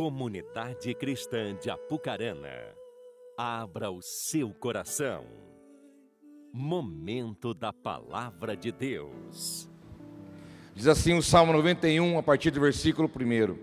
[0.00, 2.48] Comunidade Cristã de Apucarana,
[3.36, 5.26] abra o seu coração.
[6.50, 9.68] Momento da Palavra de Deus.
[10.74, 13.58] Diz assim o Salmo 91, a partir do versículo 1.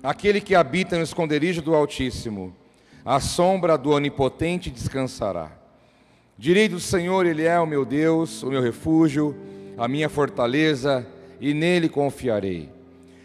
[0.00, 2.56] Aquele que habita no esconderijo do Altíssimo,
[3.04, 5.50] à sombra do Onipotente descansará.
[6.38, 9.36] Direi do Senhor, Ele é o meu Deus, o meu refúgio,
[9.76, 11.04] a minha fortaleza,
[11.40, 12.81] e nele confiarei.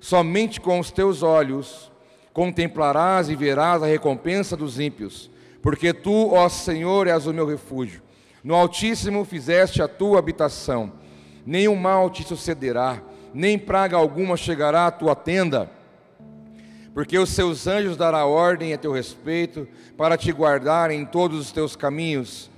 [0.00, 1.90] Somente com os teus olhos
[2.32, 8.00] contemplarás e verás a recompensa dos ímpios, porque tu, ó Senhor, és o meu refúgio.
[8.44, 10.92] No Altíssimo fizeste a tua habitação,
[11.44, 13.02] nenhum mal te sucederá,
[13.34, 15.68] nem praga alguma chegará à tua tenda,
[16.94, 21.52] porque os seus anjos dará ordem a teu respeito, para te guardar em todos os
[21.52, 22.50] teus caminhos.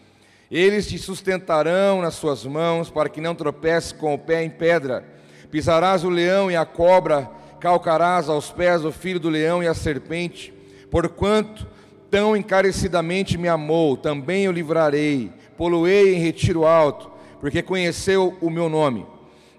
[0.50, 5.04] Eles te sustentarão nas suas mãos, para que não tropeces com o pé em pedra.
[5.50, 9.74] Pisarás o leão e a cobra, calcarás aos pés o filho do leão e a
[9.74, 10.52] serpente.
[10.90, 11.66] Porquanto
[12.10, 15.30] tão encarecidamente me amou, também o livrarei.
[15.56, 19.06] Poluei em retiro alto, porque conheceu o meu nome.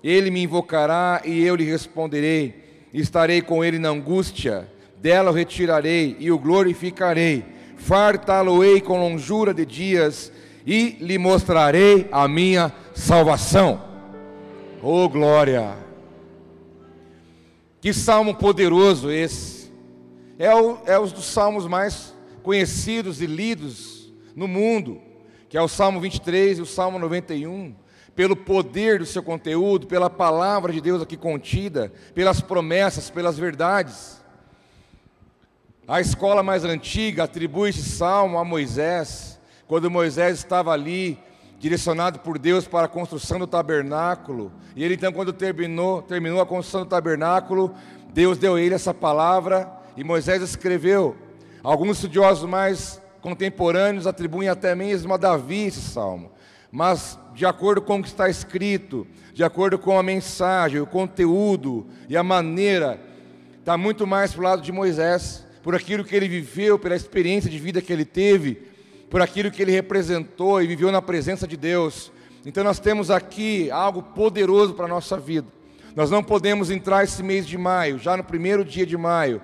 [0.04, 2.56] Ele me invocará e eu lhe responderei.
[2.94, 7.46] Estarei com ele na angústia, dela o retirarei e o glorificarei.
[7.78, 10.32] Fartá-lo-ei com longura de dias
[10.66, 13.82] e lhe mostrarei a minha salvação.
[14.82, 15.91] Oh glória!
[17.82, 19.72] Que salmo poderoso esse!
[20.38, 25.02] É, o, é um dos salmos mais conhecidos e lidos no mundo,
[25.50, 27.76] que é o Salmo 23 e o Salmo 91,
[28.16, 34.22] pelo poder do seu conteúdo, pela palavra de Deus aqui contida, pelas promessas, pelas verdades.
[35.88, 41.18] A escola mais antiga atribui esse salmo a Moisés, quando Moisés estava ali,
[41.62, 44.52] direcionado por Deus para a construção do tabernáculo.
[44.76, 47.76] E ele então, quando terminou, terminou a construção do tabernáculo,
[48.12, 51.16] Deus deu a ele essa palavra e Moisés escreveu.
[51.64, 56.32] Alguns estudiosos mais contemporâneos atribuem até mesmo a Davi esse salmo.
[56.72, 61.86] Mas, de acordo com o que está escrito, de acordo com a mensagem, o conteúdo
[62.10, 63.00] e a maneira,
[63.60, 67.52] está muito mais para o lado de Moisés, por aquilo que ele viveu, pela experiência
[67.52, 68.71] de vida que ele teve,
[69.12, 72.10] por aquilo que ele representou e viveu na presença de Deus.
[72.46, 75.48] Então, nós temos aqui algo poderoso para a nossa vida.
[75.94, 79.42] Nós não podemos entrar esse mês de maio, já no primeiro dia de maio,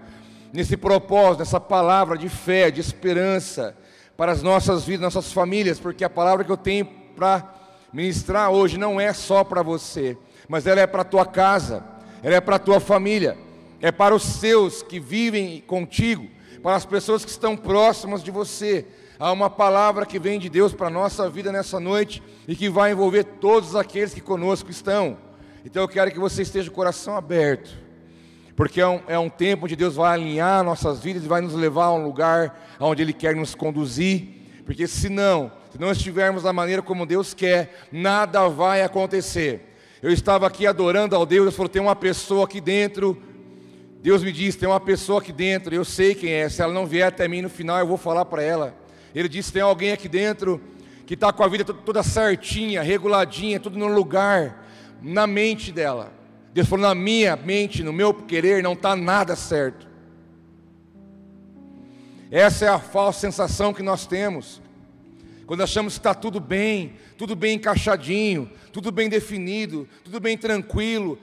[0.53, 3.75] nesse propósito, nessa palavra de fé, de esperança
[4.15, 7.53] para as nossas vidas, nossas famílias, porque a palavra que eu tenho para
[7.91, 10.17] ministrar hoje não é só para você,
[10.47, 11.83] mas ela é para a tua casa,
[12.23, 13.37] ela é para a tua família,
[13.81, 16.25] é para os seus que vivem contigo,
[16.63, 18.85] para as pessoas que estão próximas de você.
[19.19, 22.69] Há uma palavra que vem de Deus para a nossa vida nessa noite e que
[22.69, 25.17] vai envolver todos aqueles que conosco estão.
[25.65, 27.87] Então eu quero que você esteja com o coração aberto
[28.57, 31.53] porque é um, é um tempo onde Deus vai alinhar nossas vidas e vai nos
[31.53, 34.29] levar a um lugar onde Ele quer nos conduzir,
[34.65, 39.75] porque senão, se não estivermos da maneira como Deus quer, nada vai acontecer.
[40.01, 43.21] Eu estava aqui adorando ao Deus, Deus falou: tem uma pessoa aqui dentro.
[44.01, 46.49] Deus me disse: tem uma pessoa aqui dentro, eu sei quem é.
[46.49, 48.75] Se ela não vier até mim no final, eu vou falar para ela.
[49.13, 50.61] Ele disse: tem alguém aqui dentro
[51.05, 54.67] que está com a vida toda certinha, reguladinha, tudo no lugar,
[55.01, 56.11] na mente dela.
[56.53, 59.87] Deus falou: na minha mente, no meu querer, não está nada certo.
[62.29, 64.61] Essa é a falsa sensação que nós temos.
[65.45, 71.17] Quando achamos que está tudo bem, tudo bem encaixadinho, tudo bem definido, tudo bem tranquilo,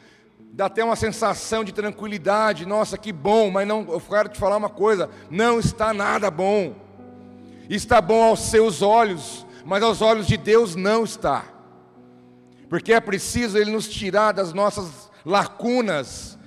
[0.51, 4.57] dá até uma sensação de tranquilidade, nossa, que bom, mas não, eu quero te falar
[4.57, 6.84] uma coisa: não está nada bom.
[7.69, 11.45] Está bom aos seus olhos, mas aos olhos de Deus não está.
[12.69, 16.39] Porque é preciso Ele nos tirar das nossas lacunas,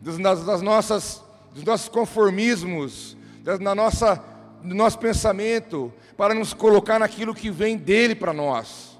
[0.00, 1.22] das, das nossas,
[1.54, 4.22] dos nossos conformismos, da nossa,
[4.62, 8.98] do nosso pensamento, para nos colocar naquilo que vem dele para nós,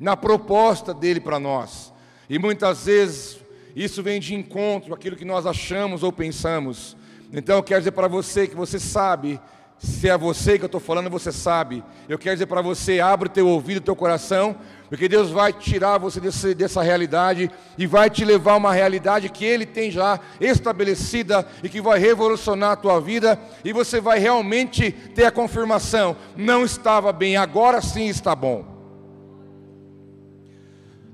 [0.00, 1.92] na proposta dele para nós.
[2.28, 3.38] E muitas vezes
[3.76, 6.96] isso vem de encontro àquilo que nós achamos ou pensamos.
[7.32, 9.40] Então eu quero dizer para você que você sabe,
[9.78, 11.84] se é você que eu estou falando, você sabe.
[12.08, 14.56] Eu quero dizer para você, abre o teu ouvido, o teu coração,
[14.88, 19.28] Porque Deus vai tirar você desse, dessa realidade e vai te levar a uma realidade
[19.28, 24.18] que Ele tem já estabelecida e que vai revolucionar a tua vida e você vai
[24.18, 28.64] realmente ter a confirmação: não estava bem, agora sim está bom.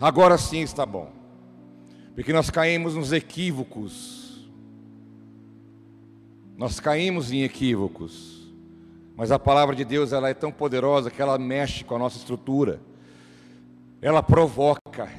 [0.01, 1.11] Agora sim está bom.
[2.15, 4.49] Porque nós caímos nos equívocos.
[6.57, 8.34] Nós caímos em equívocos.
[9.17, 12.19] Mas a palavra de Deus ela é tão poderosa que ela mexe com a nossa
[12.19, 12.81] estrutura
[14.05, 15.11] ela provoca,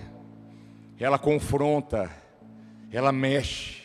[1.00, 2.08] ela confronta,
[2.92, 3.82] ela mexe,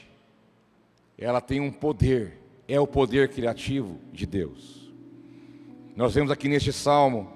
[1.17, 4.93] ela tem um poder, é o poder criativo de Deus.
[5.97, 7.33] Nós vemos aqui neste salmo,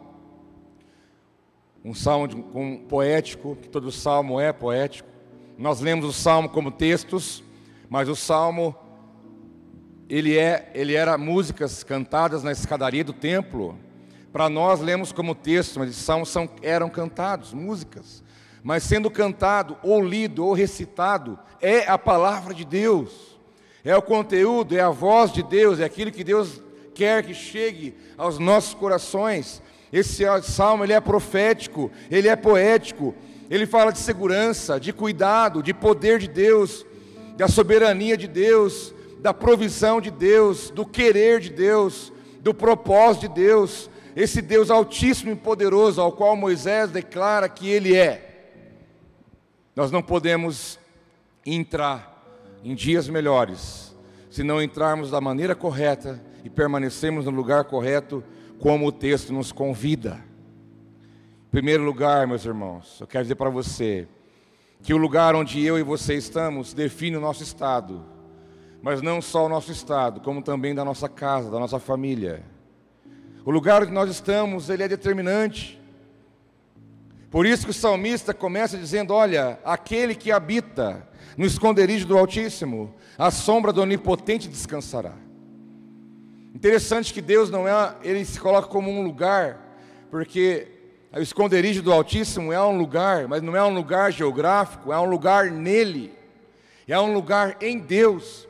[1.82, 5.08] um salmo de, um poético, que todo salmo é poético.
[5.56, 7.42] Nós lemos o salmo como textos,
[7.88, 8.76] mas o salmo
[10.14, 13.76] ele é, ele era músicas cantadas na escadaria do templo.
[14.32, 18.22] Para nós lemos como texto, mas salmos são, eram cantados, músicas.
[18.62, 23.36] Mas sendo cantado, ou lido, ou recitado, é a palavra de Deus.
[23.84, 26.62] É o conteúdo, é a voz de Deus, é aquilo que Deus
[26.94, 29.60] quer que chegue aos nossos corações.
[29.92, 33.16] Esse salmo ele é profético, ele é poético,
[33.50, 36.86] ele fala de segurança, de cuidado, de poder de Deus,
[37.36, 43.34] da soberania de Deus, da provisão de Deus, do querer de Deus, do propósito de
[43.34, 48.52] Deus, esse Deus altíssimo e poderoso, ao qual Moisés declara que Ele é.
[49.74, 50.78] Nós não podemos
[51.44, 52.14] entrar
[52.62, 53.94] em dias melhores
[54.30, 58.22] se não entrarmos da maneira correta e permanecermos no lugar correto,
[58.58, 60.18] como o texto nos convida.
[61.46, 64.08] Em primeiro lugar, meus irmãos, eu quero dizer para você
[64.82, 68.04] que o lugar onde eu e você estamos define o nosso estado,
[68.84, 72.42] mas não só o nosso estado, como também da nossa casa, da nossa família.
[73.42, 75.80] O lugar onde nós estamos, ele é determinante.
[77.30, 82.94] Por isso que o salmista começa dizendo: Olha, aquele que habita no esconderijo do Altíssimo,
[83.16, 85.14] a sombra do Onipotente descansará.
[86.54, 89.78] Interessante que Deus não é, ele se coloca como um lugar,
[90.10, 90.68] porque
[91.10, 95.06] o esconderijo do Altíssimo é um lugar, mas não é um lugar geográfico, é um
[95.06, 96.12] lugar nele,
[96.86, 98.46] é um lugar em Deus,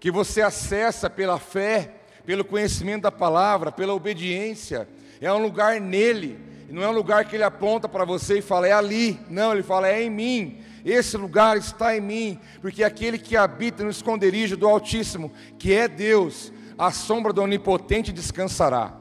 [0.00, 1.98] que você acessa pela fé
[2.28, 4.86] pelo conhecimento da palavra, pela obediência.
[5.18, 8.68] É um lugar nele, não é um lugar que ele aponta para você e fala,
[8.68, 9.18] é ali.
[9.30, 10.58] Não, ele fala, é em mim.
[10.84, 15.88] Esse lugar está em mim, porque aquele que habita no esconderijo do Altíssimo, que é
[15.88, 18.92] Deus, a sombra do Onipotente descansará.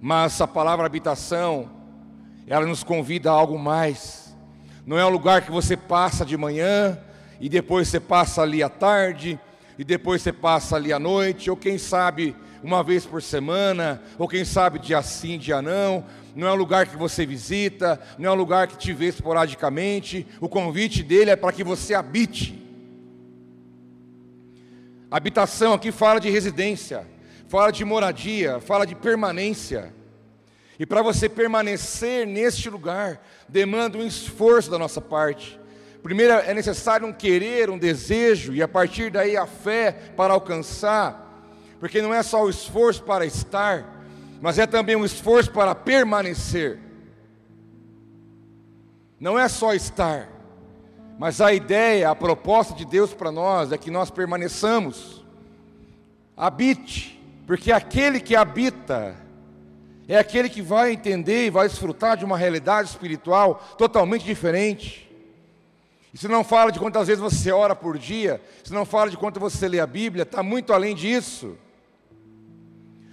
[0.00, 1.68] Mas a palavra habitação,
[2.46, 4.36] ela nos convida a algo mais.
[4.86, 6.96] Não é um lugar que você passa de manhã
[7.40, 9.40] e depois você passa ali à tarde
[9.78, 14.28] e depois você passa ali à noite, ou quem sabe uma vez por semana, ou
[14.28, 16.04] quem sabe dia sim, dia não.
[16.36, 20.26] Não é um lugar que você visita, não é um lugar que te vê esporadicamente.
[20.38, 22.60] O convite dele é para que você habite.
[25.10, 27.06] Habitação aqui fala de residência,
[27.48, 29.92] fala de moradia, fala de permanência.
[30.78, 35.59] E para você permanecer neste lugar, demanda um esforço da nossa parte.
[36.02, 41.44] Primeiro é necessário um querer, um desejo, e a partir daí a fé para alcançar,
[41.78, 44.00] porque não é só o esforço para estar,
[44.40, 46.78] mas é também um esforço para permanecer.
[49.18, 50.28] Não é só estar,
[51.18, 55.22] mas a ideia, a proposta de Deus para nós é que nós permaneçamos.
[56.34, 59.14] Habite, porque aquele que habita
[60.08, 65.09] é aquele que vai entender e vai desfrutar de uma realidade espiritual totalmente diferente.
[66.12, 69.38] Isso não fala de quantas vezes você ora por dia, isso não fala de quanto
[69.38, 71.56] você lê a Bíblia, está muito além disso.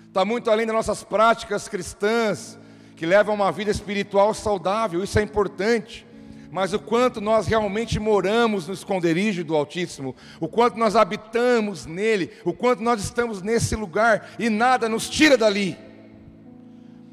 [0.07, 2.57] Está muito além das nossas práticas cristãs,
[2.95, 6.07] que levam uma vida espiritual saudável, isso é importante.
[6.49, 12.31] Mas o quanto nós realmente moramos no esconderijo do Altíssimo, o quanto nós habitamos nele,
[12.43, 15.77] o quanto nós estamos nesse lugar e nada nos tira dali.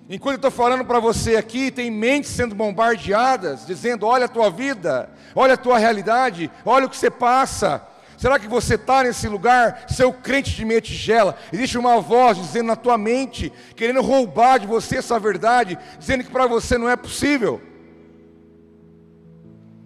[0.09, 4.51] Enquanto eu estou falando para você aqui, tem mentes sendo bombardeadas, dizendo: olha a tua
[4.51, 7.87] vida, olha a tua realidade, olha o que você passa.
[8.19, 11.37] Será que você está nesse lugar, seu crente de meia tigela?
[11.53, 16.31] Existe uma voz dizendo na tua mente, querendo roubar de você essa verdade, dizendo que
[16.31, 17.61] para você não é possível.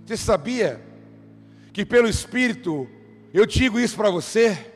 [0.04, 0.80] Você sabia
[1.72, 2.88] que pelo Espírito
[3.32, 4.72] eu digo isso para você?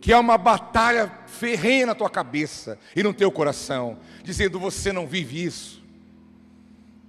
[0.00, 5.06] Que é uma batalha ferrenha na tua cabeça e no teu coração, dizendo: você não
[5.06, 5.82] vive isso,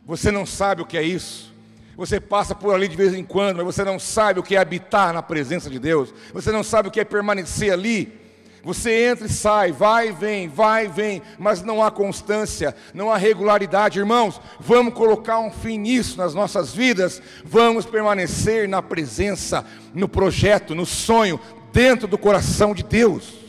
[0.05, 1.51] você não sabe o que é isso.
[1.97, 4.59] Você passa por ali de vez em quando, mas você não sabe o que é
[4.59, 8.17] habitar na presença de Deus, você não sabe o que é permanecer ali,
[8.63, 13.11] Você entra e sai, vai e vem, vai e vem, mas não há constância, não
[13.11, 13.97] há regularidade.
[13.97, 20.75] Irmãos, vamos colocar um fim nisso nas nossas vidas, vamos permanecer na presença, no projeto,
[20.75, 21.39] no sonho,
[21.73, 23.40] dentro do coração de Deus.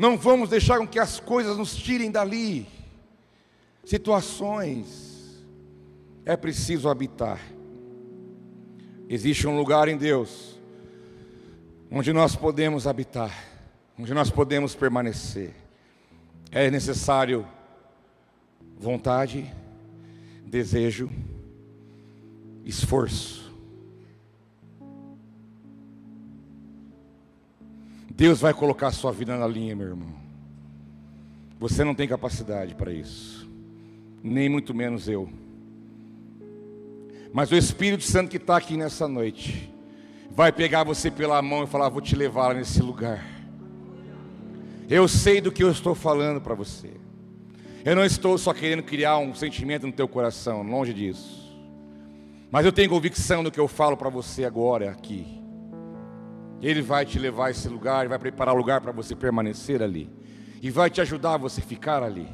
[0.00, 2.66] Não vamos deixar com que as coisas nos tirem dali.
[3.84, 5.44] Situações,
[6.24, 7.38] é preciso habitar.
[9.10, 10.58] Existe um lugar em Deus
[11.90, 13.44] onde nós podemos habitar,
[13.98, 15.52] onde nós podemos permanecer.
[16.50, 17.46] É necessário
[18.78, 19.54] vontade,
[20.46, 21.10] desejo,
[22.64, 23.49] esforço.
[28.20, 30.12] Deus vai colocar a sua vida na linha, meu irmão.
[31.58, 33.50] Você não tem capacidade para isso,
[34.22, 35.26] nem muito menos eu.
[37.32, 39.72] Mas o Espírito Santo que está aqui nessa noite,
[40.32, 43.24] vai pegar você pela mão e falar: Vou te levar nesse lugar.
[44.86, 46.90] Eu sei do que eu estou falando para você.
[47.82, 51.58] Eu não estou só querendo criar um sentimento no teu coração, longe disso.
[52.50, 55.39] Mas eu tenho convicção do que eu falo para você agora aqui.
[56.62, 60.10] Ele vai te levar a esse lugar, vai preparar o lugar para você permanecer ali.
[60.62, 62.28] E vai te ajudar a você ficar ali.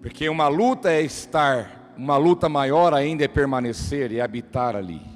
[0.00, 5.12] Porque uma luta é estar, uma luta maior ainda é permanecer e habitar ali.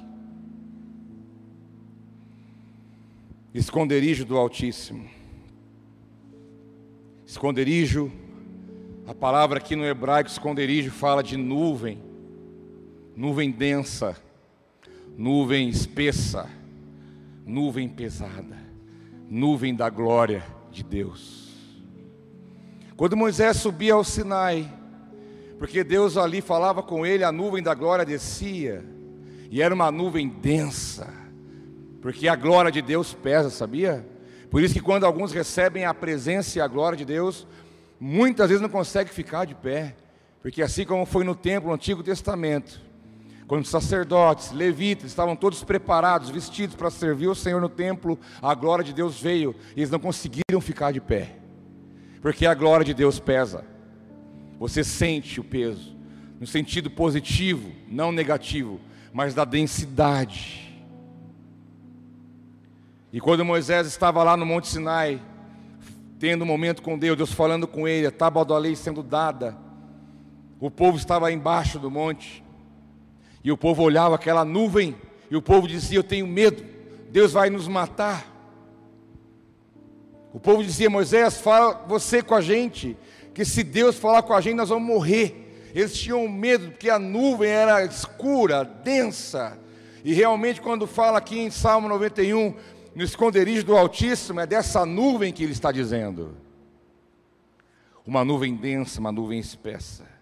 [3.57, 5.05] esconderijo do Altíssimo.
[7.25, 8.11] Esconderijo,
[9.05, 12.01] a palavra aqui no hebraico, esconderijo, fala de nuvem,
[13.15, 14.15] nuvem densa,
[15.17, 16.49] nuvem espessa,
[17.47, 18.57] nuvem pesada,
[19.29, 21.47] nuvem da glória de Deus.
[22.97, 24.69] Quando Moisés subia ao Sinai,
[25.57, 28.83] porque Deus ali falava com ele, a nuvem da glória descia,
[29.49, 31.07] e era uma nuvem densa,
[32.01, 34.05] porque a glória de Deus pesa, sabia?
[34.51, 37.47] Por isso que quando alguns recebem a presença e a glória de Deus,
[37.97, 39.95] muitas vezes não conseguem ficar de pé.
[40.41, 42.81] Porque assim como foi no templo no Antigo Testamento,
[43.47, 48.53] quando os sacerdotes, levitas estavam todos preparados, vestidos para servir o Senhor no templo, a
[48.53, 51.37] glória de Deus veio e eles não conseguiram ficar de pé.
[52.21, 53.63] Porque a glória de Deus pesa.
[54.59, 55.95] Você sente o peso,
[56.39, 58.79] no sentido positivo, não negativo,
[59.13, 60.67] mas da densidade
[63.11, 65.21] e quando Moisés estava lá no Monte Sinai,
[66.19, 69.57] tendo um momento com Deus, Deus falando com ele, a tábua da lei sendo dada,
[70.59, 72.43] o povo estava embaixo do monte,
[73.47, 74.93] e o povo olhava aquela nuvem,
[75.31, 76.65] e o povo dizia: Eu tenho medo,
[77.09, 78.27] Deus vai nos matar.
[80.33, 82.97] O povo dizia: Moisés, fala você com a gente,
[83.33, 85.69] que se Deus falar com a gente, nós vamos morrer.
[85.73, 89.57] Eles tinham medo, porque a nuvem era escura, densa.
[90.03, 92.53] E realmente, quando fala aqui em Salmo 91,
[92.93, 96.35] no esconderijo do Altíssimo, é dessa nuvem que ele está dizendo.
[98.05, 100.16] Uma nuvem densa, uma nuvem espessa.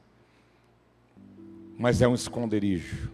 [1.77, 3.09] Mas é um esconderijo.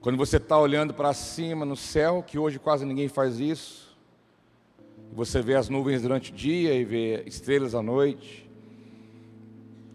[0.00, 3.96] Quando você está olhando para cima no céu, que hoje quase ninguém faz isso,
[5.12, 8.50] você vê as nuvens durante o dia e vê estrelas à noite.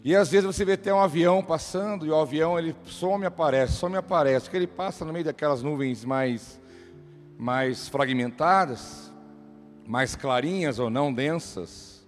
[0.03, 3.27] E às vezes você vê até um avião passando e o avião ele some e
[3.27, 6.59] aparece, some e aparece, porque ele passa no meio daquelas nuvens mais
[7.37, 9.13] mais fragmentadas,
[9.85, 12.05] mais clarinhas ou não densas.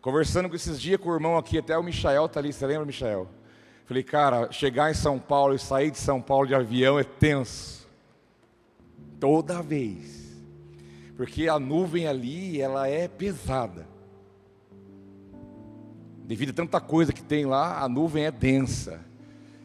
[0.00, 2.84] Conversando com esses dias com o irmão aqui, até o Michael está ali, você lembra,
[2.84, 3.28] Michael?
[3.90, 7.88] Falei, cara, chegar em São Paulo e sair de São Paulo de avião é tenso.
[9.18, 10.32] Toda vez.
[11.16, 13.88] Porque a nuvem ali, ela é pesada.
[16.24, 19.04] Devido a tanta coisa que tem lá, a nuvem é densa.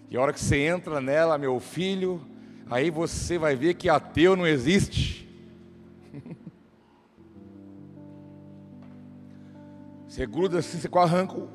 [0.10, 2.20] E a hora que você entra nela, meu filho,
[2.67, 5.29] aí você vai ver que ateu não existe.
[10.08, 11.48] Você gruda assim, você quase arranca,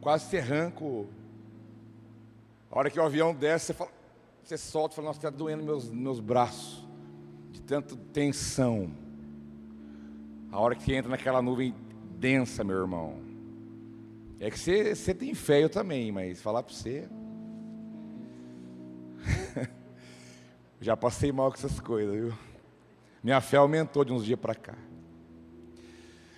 [0.00, 0.84] quase se arranca.
[2.74, 3.90] A hora que o avião desce, você, fala,
[4.42, 6.84] você solta e fala, nossa, está doendo meus, meus braços,
[7.52, 8.90] de tanta tensão.
[10.50, 11.72] A hora que entra naquela nuvem
[12.18, 13.20] densa, meu irmão.
[14.40, 17.08] É que você, você tem fé, eu também, mas falar para você.
[20.80, 22.34] Já passei mal com essas coisas, viu?
[23.22, 24.74] Minha fé aumentou de uns dias para cá.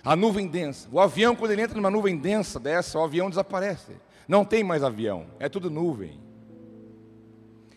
[0.03, 0.87] A nuvem densa.
[0.91, 3.93] O avião, quando ele entra numa nuvem densa dessa, o avião desaparece.
[4.27, 6.26] Não tem mais avião, é tudo nuvem.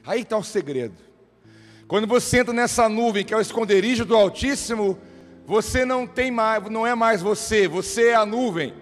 [0.07, 0.95] Aí está o segredo.
[1.87, 4.99] Quando você entra nessa nuvem, que é o esconderijo do Altíssimo,
[5.47, 8.73] você não tem mais, não é mais você, você é a nuvem.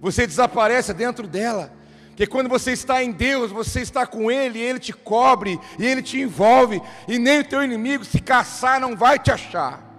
[0.00, 1.72] Você desaparece dentro dela.
[2.14, 6.02] Que quando você está em Deus, você está com Ele, Ele te cobre e Ele
[6.02, 9.91] te envolve, e nem o teu inimigo, se caçar, não vai te achar.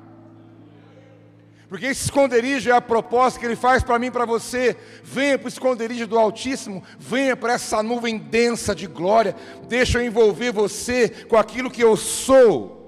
[1.67, 4.77] Porque esse esconderijo é a proposta que Ele faz para mim e para você.
[5.03, 9.35] Venha para o esconderijo do Altíssimo, venha para essa nuvem densa de glória.
[9.67, 12.81] Deixa eu envolver você com aquilo que eu sou.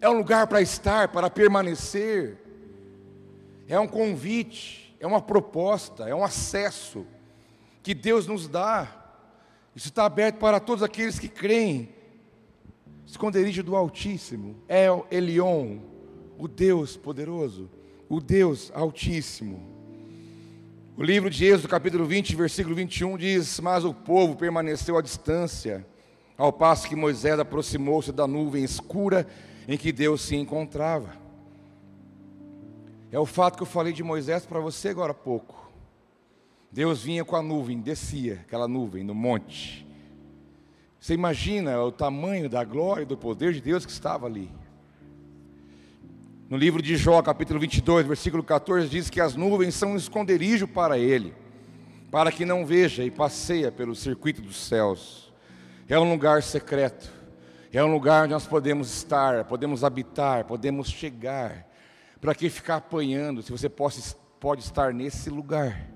[0.00, 2.38] É um lugar para estar, para permanecer.
[3.66, 7.04] É um convite, é uma proposta, é um acesso
[7.82, 8.86] que Deus nos dá.
[9.74, 11.94] Isso está aberto para todos aqueles que creem.
[13.06, 15.78] Esconderijo do Altíssimo, El Elion,
[16.38, 17.68] o Deus poderoso,
[18.08, 19.60] o Deus Altíssimo.
[20.96, 25.84] O livro de Êxodo, capítulo 20, versículo 21 diz: Mas o povo permaneceu à distância,
[26.36, 29.26] ao passo que Moisés aproximou-se da nuvem escura
[29.66, 31.12] em que Deus se encontrava.
[33.10, 35.68] É o fato que eu falei de Moisés para você agora há pouco.
[36.70, 39.86] Deus vinha com a nuvem, descia aquela nuvem no monte.
[41.00, 44.50] Você imagina o tamanho da glória e do poder de Deus que estava ali.
[46.48, 50.66] No livro de Jó, capítulo 22, versículo 14, diz que as nuvens são um esconderijo
[50.66, 51.34] para ele,
[52.10, 55.30] para que não veja e passeia pelo circuito dos céus.
[55.86, 57.12] É um lugar secreto,
[57.70, 61.68] é um lugar onde nós podemos estar, podemos habitar, podemos chegar.
[62.18, 64.02] Para que ficar apanhando se você pode,
[64.40, 65.86] pode estar nesse lugar?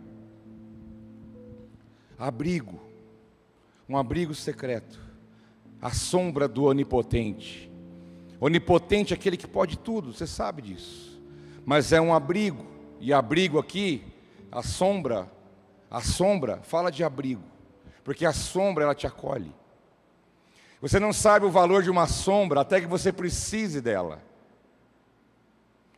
[2.18, 2.78] Abrigo,
[3.88, 5.00] um abrigo secreto,
[5.80, 7.71] a sombra do onipotente.
[8.44, 11.16] Onipotente é aquele que pode tudo, você sabe disso.
[11.64, 12.66] Mas é um abrigo,
[12.98, 14.04] e abrigo aqui,
[14.50, 15.30] a sombra,
[15.88, 17.44] a sombra fala de abrigo,
[18.02, 19.54] porque a sombra ela te acolhe.
[20.80, 24.20] Você não sabe o valor de uma sombra até que você precise dela.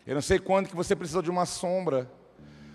[0.07, 2.11] Eu não sei quando que você precisa de uma sombra.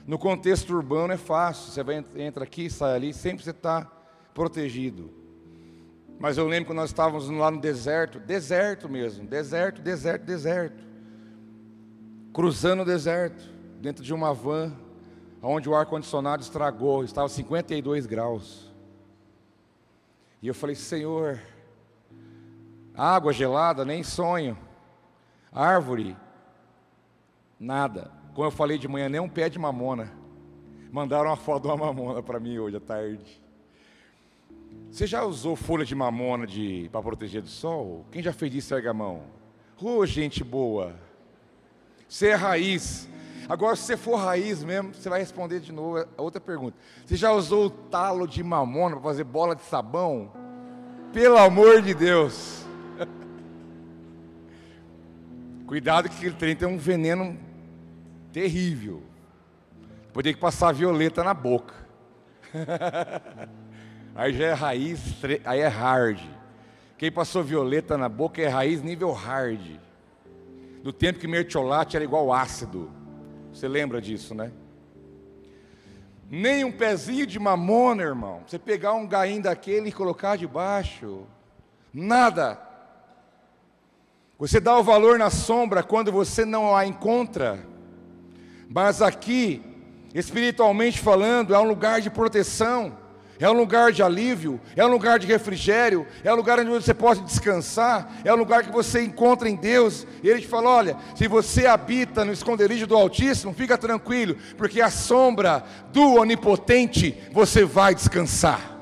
[0.08, 3.88] No contexto urbano é fácil, você vai, entra aqui, sai ali, sempre você está
[4.34, 5.19] protegido.
[6.20, 10.84] Mas eu lembro quando nós estávamos lá no deserto, deserto mesmo, deserto, deserto, deserto.
[12.34, 13.42] Cruzando o deserto,
[13.80, 14.74] dentro de uma van,
[15.42, 18.70] onde o ar-condicionado estragou, estava 52 graus.
[20.42, 21.40] E eu falei, Senhor,
[22.94, 24.58] água gelada, nem sonho.
[25.52, 26.18] Árvore,
[27.58, 28.12] nada.
[28.34, 30.12] Como eu falei de manhã, nem um pé de mamona.
[30.92, 33.42] Mandaram uma foto de uma mamona para mim hoje à tarde.
[34.92, 38.06] Você já usou folha de mamona de, para proteger do sol?
[38.12, 39.24] Quem já fez isso, erga a mão?
[39.80, 40.96] Ô, oh, gente boa.
[42.08, 43.08] Você é raiz.
[43.48, 46.76] Agora, se você for raiz mesmo, você vai responder de novo a outra pergunta.
[47.06, 50.32] Você já usou o talo de mamona para fazer bola de sabão?
[51.14, 52.66] Pelo amor de Deus.
[55.66, 57.38] Cuidado que aquele trem tem um veneno
[58.34, 59.04] terrível.
[60.14, 61.76] Pode ter que passar violeta na boca.
[64.16, 65.00] Aí já é raiz,
[65.46, 66.20] aí é hard.
[66.98, 69.80] Quem passou violeta na boca é raiz nível hard.
[70.84, 72.92] Do tempo que mertiolate era igual ácido.
[73.54, 74.52] Você lembra disso, né?
[76.30, 78.44] Nem um pezinho de mamona, irmão.
[78.46, 81.26] Você pegar um gaim daquele e colocar debaixo.
[81.94, 82.60] Nada.
[84.38, 87.66] Você dá o valor na sombra quando você não a encontra.
[88.70, 89.64] Mas aqui,
[90.14, 92.99] espiritualmente falando, é um lugar de proteção
[93.40, 96.94] é um lugar de alívio, é um lugar de refrigério, é um lugar onde você
[96.94, 100.06] pode descansar, é um lugar que você encontra em Deus.
[100.22, 104.82] E Ele te fala: olha, se você habita no esconderijo do Altíssimo, fica tranquilo, porque
[104.82, 108.78] a sombra do Onipotente você vai descansar.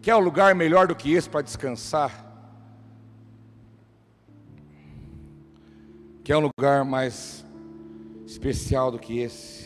[0.00, 2.24] Quer um lugar melhor do que esse para descansar?
[6.22, 7.44] Quer um lugar mais
[8.26, 9.63] especial do que esse?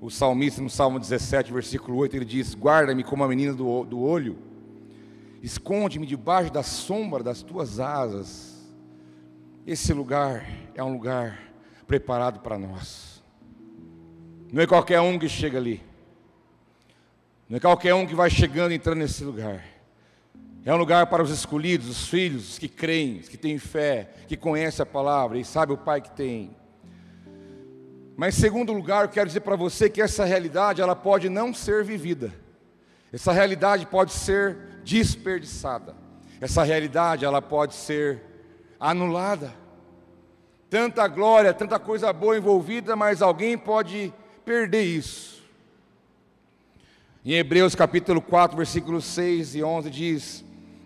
[0.00, 4.00] O salmista, no Salmo 17, versículo 8, ele diz: Guarda-me como a menina do, do
[4.00, 4.38] olho,
[5.42, 8.56] esconde-me debaixo da sombra das tuas asas.
[9.66, 11.40] Esse lugar é um lugar
[11.86, 13.22] preparado para nós.
[14.52, 15.82] Não é qualquer um que chega ali.
[17.48, 19.64] Não é qualquer um que vai chegando e entrando nesse lugar.
[20.64, 24.10] É um lugar para os escolhidos, os filhos, os que creem, os que têm fé,
[24.26, 26.50] que conhecem a palavra e sabem o Pai que tem.
[28.16, 31.84] Mas segundo lugar, eu quero dizer para você que essa realidade ela pode não ser
[31.84, 32.32] vivida.
[33.12, 35.94] Essa realidade pode ser desperdiçada.
[36.40, 38.22] Essa realidade ela pode ser
[38.80, 39.52] anulada.
[40.70, 44.12] Tanta glória, tanta coisa boa envolvida, mas alguém pode
[44.46, 45.44] perder isso.
[47.22, 50.44] Em Hebreus capítulo 4, versículos 6 e 11 diz: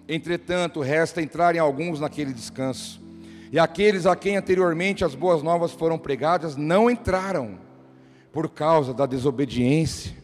[0.08, 3.00] Entretanto, resta entrarem alguns naquele descanso
[3.50, 7.58] e aqueles a quem anteriormente as boas novas foram pregadas não entraram
[8.32, 10.14] por causa da desobediência.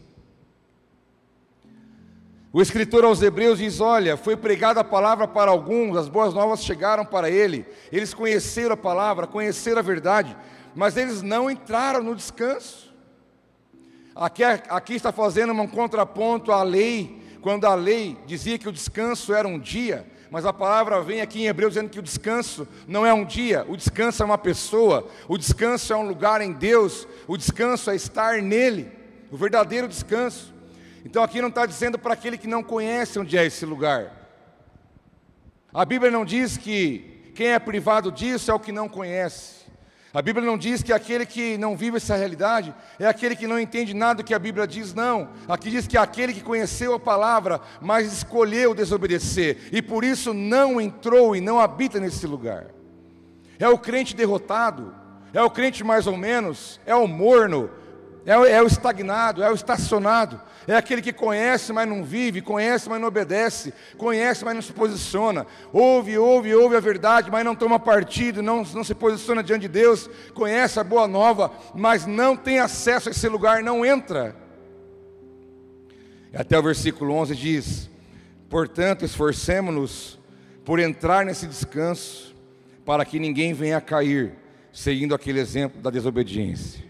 [2.52, 6.64] O escritor aos Hebreus diz: Olha, foi pregada a palavra para alguns, as boas novas
[6.64, 10.36] chegaram para ele, eles conheceram a palavra, conheceram a verdade,
[10.74, 12.94] mas eles não entraram no descanso.
[14.14, 19.34] Aqui, aqui está fazendo um contraponto à lei, quando a lei dizia que o descanso
[19.34, 23.06] era um dia, mas a palavra vem aqui em Hebreus dizendo que o descanso não
[23.06, 27.08] é um dia, o descanso é uma pessoa, o descanso é um lugar em Deus,
[27.26, 28.92] o descanso é estar nele,
[29.30, 30.52] o verdadeiro descanso.
[31.06, 34.12] Então aqui não está dizendo para aquele que não conhece onde é esse lugar.
[35.72, 39.64] A Bíblia não diz que quem é privado disso é o que não conhece.
[40.16, 43.60] A Bíblia não diz que aquele que não vive essa realidade é aquele que não
[43.60, 45.28] entende nada do que a Bíblia diz, não.
[45.46, 50.32] Aqui diz que é aquele que conheceu a palavra, mas escolheu desobedecer e por isso
[50.32, 52.68] não entrou e não habita nesse lugar.
[53.58, 54.94] É o crente derrotado,
[55.34, 57.68] é o crente mais ou menos, é o morno,
[58.26, 62.42] é o, é o estagnado, é o estacionado, é aquele que conhece, mas não vive,
[62.42, 67.44] conhece, mas não obedece, conhece, mas não se posiciona, ouve, ouve, ouve a verdade, mas
[67.44, 72.04] não toma partido, não, não se posiciona diante de Deus, conhece a boa nova, mas
[72.04, 74.34] não tem acesso a esse lugar, não entra.
[76.34, 77.88] Até o versículo 11 diz:
[78.50, 80.18] Portanto, esforcemos-nos
[80.64, 82.34] por entrar nesse descanso,
[82.84, 84.32] para que ninguém venha a cair,
[84.72, 86.85] seguindo aquele exemplo da desobediência.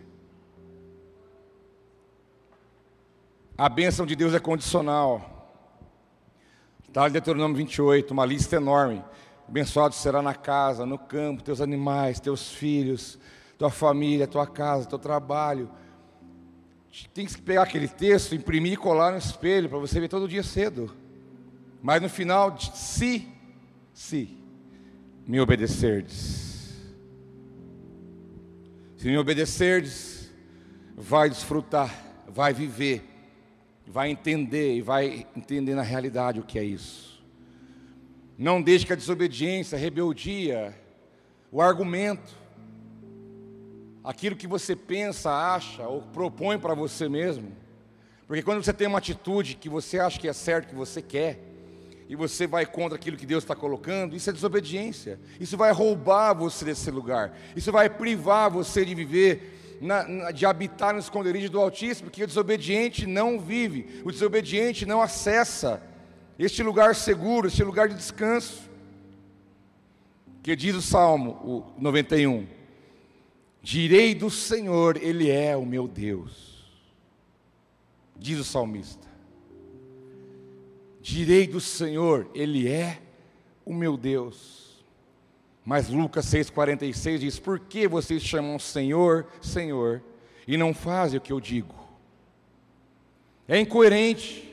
[3.58, 5.32] A bênção de Deus é condicional.
[6.86, 9.02] Está em Deuteronômio 28, uma lista enorme.
[9.48, 13.18] Abençoado será na casa, no campo, teus animais, teus filhos,
[13.56, 15.70] tua família, tua casa, teu trabalho.
[17.14, 20.42] Tem que pegar aquele texto, imprimir e colar no espelho para você ver todo dia
[20.42, 20.94] cedo.
[21.82, 23.26] Mas no final, se,
[23.94, 24.36] se
[25.26, 26.74] me obedecerdes.
[28.98, 30.30] Se me obedecerdes,
[30.94, 31.90] vai desfrutar,
[32.28, 33.15] vai viver
[33.86, 37.24] vai entender e vai entender na realidade o que é isso.
[38.36, 40.74] Não deixe que a desobediência, a rebeldia,
[41.50, 42.34] o argumento,
[44.04, 47.52] aquilo que você pensa, acha ou propõe para você mesmo,
[48.26, 51.40] porque quando você tem uma atitude que você acha que é certo, que você quer,
[52.08, 55.18] e você vai contra aquilo que Deus está colocando, isso é desobediência.
[55.40, 57.36] Isso vai roubar você desse lugar.
[57.56, 62.24] Isso vai privar você de viver na, na, de habitar no esconderijo do Altíssimo, porque
[62.24, 65.82] o desobediente não vive, o desobediente não acessa
[66.38, 68.70] este lugar seguro, este lugar de descanso.
[70.42, 71.30] Que diz o Salmo
[71.76, 72.46] o 91:
[73.62, 76.64] Direi do Senhor, Ele é o meu Deus.
[78.16, 79.08] Diz o salmista:
[81.00, 83.00] Direi do Senhor, Ele é
[83.64, 84.65] o meu Deus.
[85.66, 90.00] Mas Lucas 6,46 diz: Por que vocês chamam Senhor, Senhor,
[90.46, 91.74] e não fazem o que eu digo?
[93.48, 94.44] É incoerente.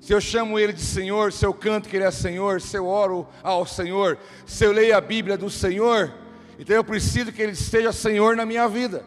[0.00, 2.86] Se eu chamo Ele de Senhor, se eu canto que Ele é Senhor, se eu
[2.86, 6.12] oro ao Senhor, se eu leio a Bíblia do Senhor,
[6.58, 9.04] então eu preciso que Ele esteja Senhor na minha vida.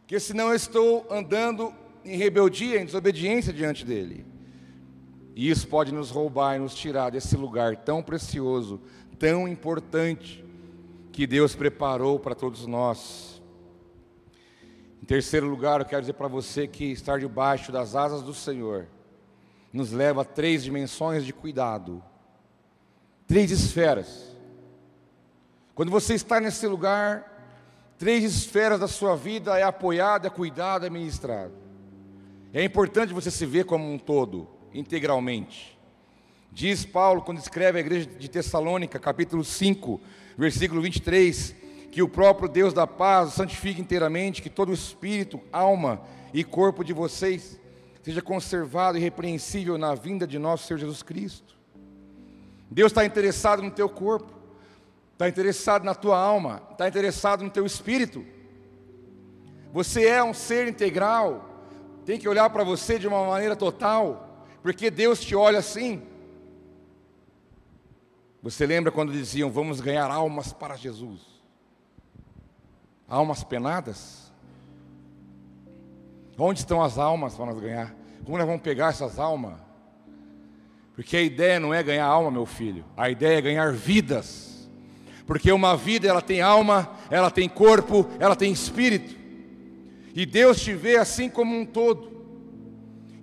[0.00, 4.24] Porque senão eu estou andando em rebeldia, em desobediência diante dEle.
[5.36, 8.80] E isso pode nos roubar e nos tirar desse lugar tão precioso,
[9.18, 10.42] tão importante,
[11.12, 13.42] que Deus preparou para todos nós.
[15.02, 18.86] Em terceiro lugar, eu quero dizer para você que estar debaixo das asas do Senhor
[19.70, 22.02] nos leva a três dimensões de cuidado,
[23.26, 24.34] três esferas.
[25.74, 30.90] Quando você está nesse lugar, três esferas da sua vida é apoiada, é cuidado, é
[30.90, 31.52] ministrado.
[32.54, 35.76] É importante você se ver como um todo integralmente.
[36.52, 40.00] Diz Paulo, quando escreve a igreja de Tessalônica, capítulo 5,
[40.38, 41.54] versículo 23,
[41.90, 46.00] que o próprio Deus da paz santifique inteiramente, que todo o espírito, alma
[46.32, 47.60] e corpo de vocês
[48.02, 51.56] seja conservado e irrepreensível na vinda de nosso Senhor Jesus Cristo.
[52.70, 54.32] Deus está interessado no teu corpo,
[55.12, 58.24] está interessado na tua alma, está interessado no teu espírito.
[59.72, 61.64] Você é um ser integral,
[62.04, 64.25] tem que olhar para você de uma maneira total
[64.66, 66.02] porque Deus te olha assim.
[68.42, 71.20] Você lembra quando diziam, vamos ganhar almas para Jesus?
[73.08, 74.32] Almas penadas?
[76.36, 77.94] Onde estão as almas para nós ganhar?
[78.24, 79.54] Como nós vamos pegar essas almas?
[80.96, 82.84] Porque a ideia não é ganhar alma, meu filho.
[82.96, 84.68] A ideia é ganhar vidas.
[85.28, 89.14] Porque uma vida ela tem alma, ela tem corpo, ela tem espírito.
[90.12, 92.15] E Deus te vê assim como um todo.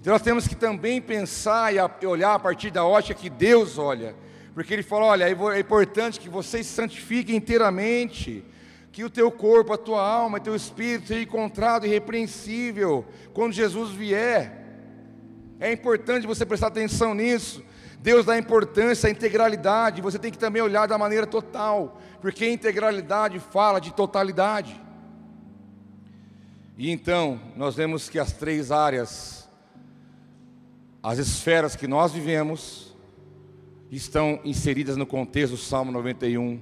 [0.03, 4.13] Então nós temos que também pensar e olhar a partir da ótica que Deus olha.
[4.53, 8.43] Porque Ele falou: olha, é importante que você se santifique inteiramente,
[8.91, 13.91] que o teu corpo, a tua alma, o teu espírito seja encontrado irrepreensível quando Jesus
[13.91, 14.65] vier.
[15.57, 17.63] É importante você prestar atenção nisso.
[18.01, 23.39] Deus dá importância à integralidade, você tem que também olhar da maneira total, porque integralidade
[23.39, 24.81] fala de totalidade.
[26.77, 29.42] E então, nós vemos que as três áreas,
[31.03, 32.95] as esferas que nós vivemos,
[33.91, 36.61] estão inseridas no contexto do Salmo 91,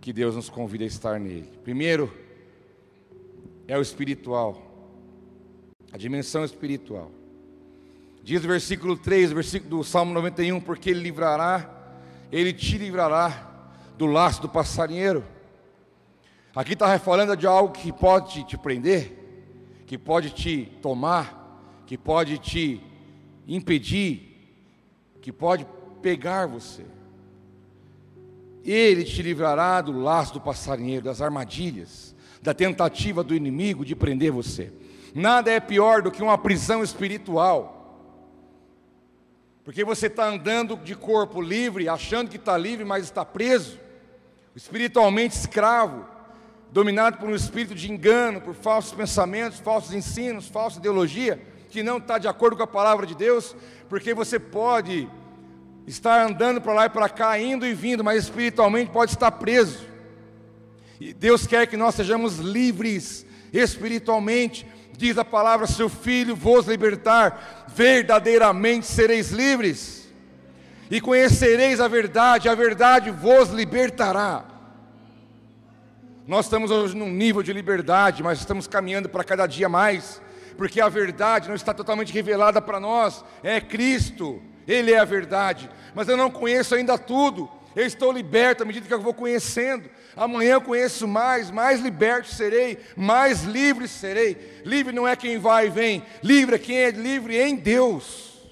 [0.00, 1.50] que Deus nos convida a estar nele.
[1.64, 2.14] Primeiro,
[3.66, 4.62] é o espiritual,
[5.92, 7.10] a dimensão espiritual.
[8.22, 11.68] Diz o versículo 3, versículo do Salmo 91, porque ele livrará,
[12.30, 15.24] ele te livrará do laço do passarinheiro.
[16.54, 22.38] Aqui está falando de algo que pode te prender, que pode te tomar, que pode
[22.38, 22.80] te
[23.48, 24.36] impedir,
[25.20, 25.66] que pode
[26.02, 26.84] pegar você.
[28.64, 34.30] Ele te livrará do laço do passarinheiro, das armadilhas, da tentativa do inimigo de prender
[34.30, 34.72] você.
[35.14, 37.78] Nada é pior do que uma prisão espiritual
[39.68, 43.78] porque você está andando de corpo livre, achando que está livre, mas está preso,
[44.56, 46.06] espiritualmente escravo,
[46.72, 51.98] dominado por um espírito de engano, por falsos pensamentos, falsos ensinos, falsa ideologia, que não
[51.98, 53.54] está de acordo com a palavra de Deus,
[53.88, 55.08] porque você pode
[55.86, 59.86] estar andando para lá e para cá, indo e vindo, mas espiritualmente pode estar preso.
[61.00, 67.66] E Deus quer que nós sejamos livres espiritualmente, diz a palavra: seu filho vos libertar,
[67.68, 70.12] verdadeiramente sereis livres,
[70.90, 74.44] e conhecereis a verdade, a verdade vos libertará.
[76.26, 80.20] Nós estamos hoje num nível de liberdade, mas estamos caminhando para cada dia mais,
[80.58, 85.70] porque a verdade não está totalmente revelada para nós, é Cristo, Ele é a verdade,
[85.94, 89.88] mas eu não conheço ainda tudo, eu estou liberto à medida que eu vou conhecendo.
[90.16, 94.62] Amanhã eu conheço mais, mais liberto serei, mais livre serei.
[94.64, 98.50] Livre não é quem vai e vem, livre é quem é livre em Deus.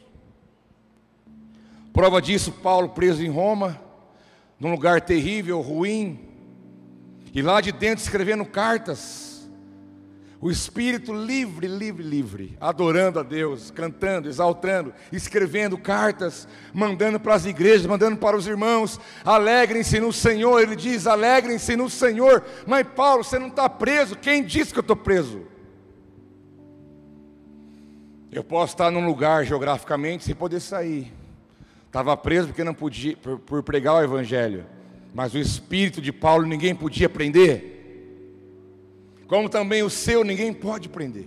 [1.93, 3.83] Prova disso, Paulo preso em Roma,
[4.61, 6.21] num lugar terrível, ruim,
[7.35, 9.36] e lá de dentro escrevendo cartas
[10.41, 17.47] o espírito livre, livre, livre, adorando a Deus, cantando, exaltando, escrevendo cartas, mandando para as
[17.47, 20.61] igrejas, mandando para os irmãos, alegrem-se no Senhor.
[20.61, 22.45] Ele diz: alegrem-se no Senhor.
[22.67, 24.17] Mas Paulo, você não está preso.
[24.17, 25.43] Quem disse que eu estou preso?
[28.31, 31.11] Eu posso estar num lugar geograficamente sem poder sair.
[31.87, 34.67] Estava preso porque não podia, por, por pregar o Evangelho.
[35.15, 37.76] Mas o espírito de Paulo ninguém podia prender
[39.27, 41.27] como também o seu ninguém pode prender.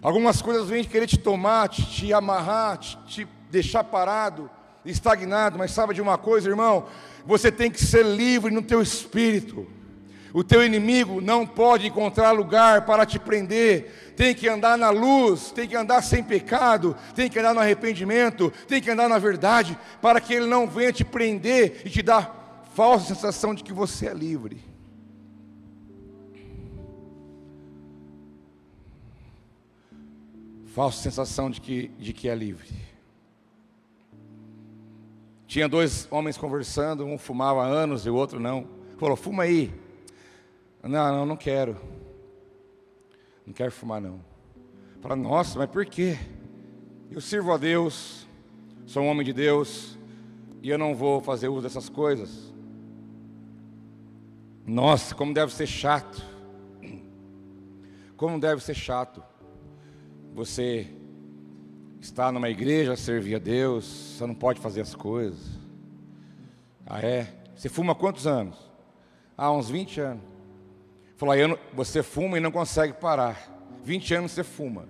[0.00, 4.50] Algumas coisas vêm querer te tomar, te, te amarrar, te, te deixar parado,
[4.84, 6.86] estagnado, mas sabe de uma coisa, irmão?
[7.24, 9.66] Você tem que ser livre no teu espírito.
[10.32, 14.14] O teu inimigo não pode encontrar lugar para te prender.
[14.16, 18.52] Tem que andar na luz, tem que andar sem pecado, tem que andar no arrependimento,
[18.66, 22.64] tem que andar na verdade, para que ele não venha te prender e te dar
[22.74, 24.73] falsa sensação de que você é livre.
[30.74, 32.68] Falsa sensação de que, de que é livre.
[35.46, 38.66] Tinha dois homens conversando, um fumava há anos e o outro não.
[38.98, 39.72] Falou, fuma aí.
[40.82, 41.76] Não, não, não quero.
[43.46, 44.20] Não quero fumar não.
[45.00, 46.18] Fala, nossa, mas por quê?
[47.08, 48.26] Eu sirvo a Deus,
[48.84, 49.96] sou um homem de Deus,
[50.60, 52.52] e eu não vou fazer uso dessas coisas.
[54.66, 56.20] Nossa, como deve ser chato.
[58.16, 59.22] Como deve ser chato.
[60.34, 60.88] Você
[62.00, 65.38] está numa igreja, servir a Deus, você não pode fazer as coisas.
[66.84, 67.32] Ah, é?
[67.54, 68.58] Você fuma há quantos anos?
[69.38, 70.24] Ah, uns 20 anos.
[71.16, 73.48] Falou, não, você fuma e não consegue parar.
[73.84, 74.88] 20 anos você fuma.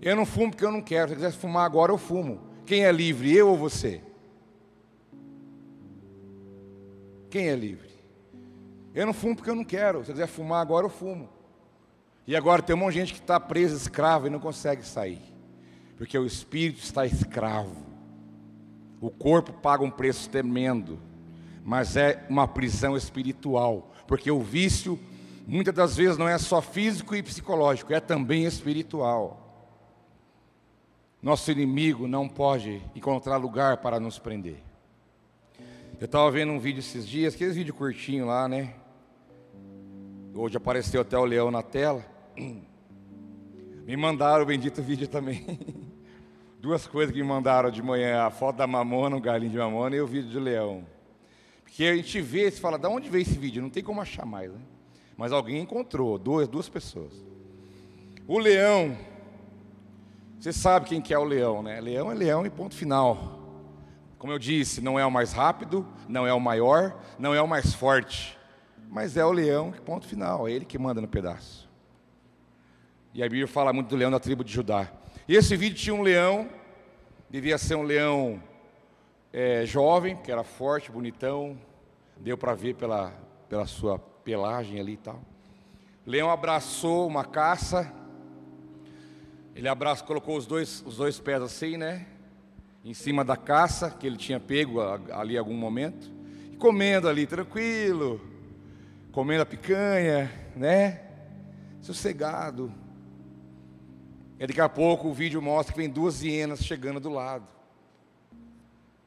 [0.00, 1.10] Eu não fumo porque eu não quero.
[1.10, 2.40] Se quiser fumar agora, eu fumo.
[2.66, 4.00] Quem é livre, eu ou você?
[7.30, 7.88] Quem é livre?
[8.92, 10.04] Eu não fumo porque eu não quero.
[10.04, 11.28] Se quiser fumar agora, eu fumo.
[12.26, 15.20] E agora tem um monte de gente que está presa, escrava e não consegue sair.
[15.96, 17.76] Porque o espírito está escravo.
[19.00, 20.98] O corpo paga um preço tremendo.
[21.64, 23.92] Mas é uma prisão espiritual.
[24.06, 24.98] Porque o vício,
[25.46, 29.38] muitas das vezes, não é só físico e psicológico, é também espiritual.
[31.20, 34.60] Nosso inimigo não pode encontrar lugar para nos prender.
[36.00, 38.74] Eu estava vendo um vídeo esses dias, aqueles vídeo curtinho lá, né?
[40.34, 42.11] Hoje apareceu até o leão na tela.
[43.84, 45.44] Me mandaram o bendito vídeo também.
[46.60, 49.96] Duas coisas que me mandaram de manhã: a foto da mamona, um galinho de mamona,
[49.96, 50.86] e o vídeo de leão.
[51.64, 53.62] Porque a gente vê e fala, de onde veio esse vídeo?
[53.62, 54.60] Não tem como achar mais, né?
[55.16, 57.12] Mas alguém encontrou, duas, duas pessoas.
[58.28, 58.96] O leão
[60.38, 61.80] Você sabe quem que é o leão, né?
[61.80, 63.40] Leão é leão e ponto final.
[64.18, 67.48] Como eu disse, não é o mais rápido, não é o maior, não é o
[67.48, 68.38] mais forte,
[68.88, 71.71] mas é o leão, ponto final, é ele que manda no pedaço.
[73.14, 74.90] E a Bíblia fala muito do leão da tribo de Judá.
[75.28, 76.48] E esse vídeo tinha um leão,
[77.28, 78.42] devia ser um leão
[79.30, 81.58] é, jovem, que era forte, bonitão,
[82.16, 83.12] deu para ver pela,
[83.50, 85.20] pela sua pelagem ali e tal.
[86.06, 87.92] O leão abraçou uma caça,
[89.54, 92.06] ele abraçou, colocou os dois, os dois pés assim, né?
[92.82, 94.80] Em cima da caça que ele tinha pego
[95.12, 96.10] ali algum momento,
[96.50, 98.20] e comendo ali, tranquilo,
[99.12, 101.02] comendo a picanha, né?
[101.82, 102.72] Sossegado.
[104.42, 107.46] E daqui a pouco o vídeo mostra que vem duas hienas chegando do lado.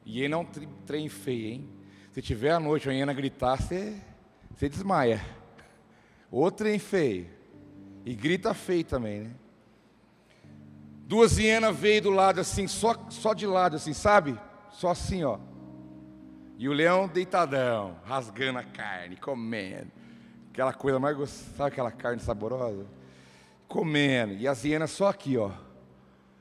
[0.06, 0.46] Hiena é um
[0.86, 1.68] trem feio, hein?
[2.10, 4.00] Se tiver à noite a hiena gritar, você,
[4.50, 5.22] você desmaia.
[6.30, 7.28] Outro trem feio.
[8.02, 9.30] E grita feio também, né?
[11.06, 14.40] Duas hienas veio do lado assim, só, só de lado assim, sabe?
[14.70, 15.38] Só assim, ó.
[16.56, 19.92] E o leão deitadão, rasgando a carne, comendo.
[20.50, 22.86] Aquela coisa mais gostosa, sabe aquela carne saborosa?
[23.68, 25.50] Comendo, e as hienas só aqui, ó.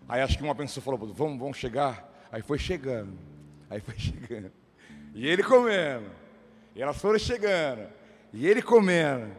[0.08, 2.12] Aí acho que uma pessoa falou, vamos, vamos chegar.
[2.32, 3.18] Aí foi chegando,
[3.70, 4.52] aí foi chegando.
[5.14, 6.10] E ele comendo,
[6.76, 7.88] e elas foram chegando,
[8.34, 9.32] e ele comendo.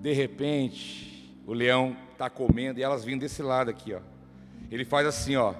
[0.00, 4.00] De repente, o leão está comendo e elas vindo desse lado aqui, ó.
[4.70, 5.54] Ele faz assim, ó.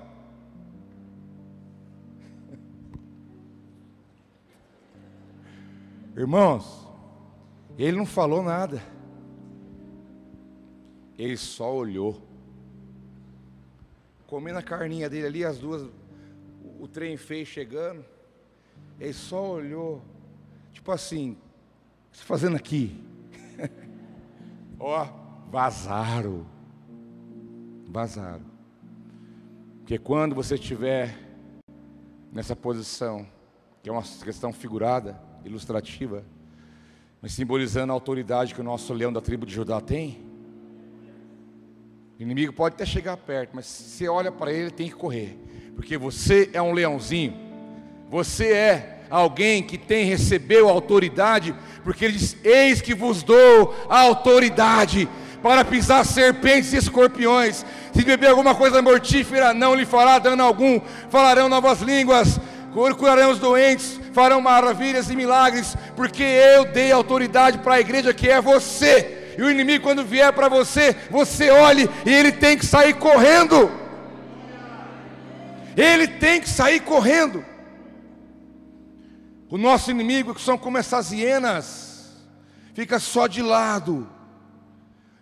[6.16, 6.86] Irmãos,
[7.78, 8.95] ele não falou nada.
[11.18, 12.20] Ele só olhou.
[14.26, 15.88] Comendo a carninha dele ali, as duas,
[16.78, 18.04] o, trem fez chegando.
[19.00, 20.02] Ele só olhou.
[20.72, 23.00] Tipo assim, o que você está fazendo aqui?
[24.78, 25.06] Ó,
[25.50, 26.46] vazaram.
[27.88, 28.44] Vazaram.
[29.78, 31.16] Porque quando você estiver
[32.32, 33.26] nessa posição,
[33.82, 36.24] que é uma questão figurada, ilustrativa,
[37.22, 40.25] mas simbolizando a autoridade que o nosso leão da tribo de Judá tem,
[42.18, 45.38] o inimigo pode até chegar perto, mas se você olha para ele, tem que correr,
[45.74, 47.34] porque você é um leãozinho,
[48.08, 54.00] você é alguém que tem recebeu autoridade, porque ele diz: Eis que vos dou a
[54.00, 55.08] autoridade
[55.42, 57.64] para pisar serpentes e escorpiões.
[57.92, 60.80] Se beber alguma coisa mortífera, não lhe fará dano algum.
[61.08, 62.40] Falarão novas línguas,
[62.98, 68.28] curarão os doentes, farão maravilhas e milagres, porque eu dei autoridade para a igreja que
[68.28, 69.15] é você.
[69.36, 73.70] E o inimigo, quando vier para você, você olhe e ele tem que sair correndo.
[75.76, 77.44] Ele tem que sair correndo.
[79.48, 82.10] O nosso inimigo, que são como essas hienas,
[82.74, 84.08] fica só de lado,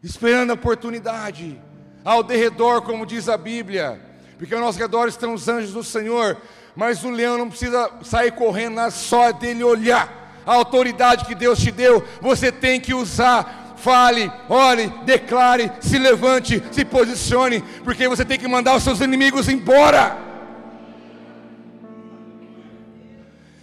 [0.03, 1.61] esperando a oportunidade,
[2.05, 4.01] ao derredor, como diz a Bíblia,
[4.39, 6.41] porque ao nosso redor estão os anjos do Senhor,
[6.77, 11.59] mas o leão não precisa sair correndo, é só dele olhar a autoridade que Deus
[11.59, 18.25] te deu, você tem que usar fale, ore, declare, se levante, se posicione, porque você
[18.25, 20.17] tem que mandar os seus inimigos embora.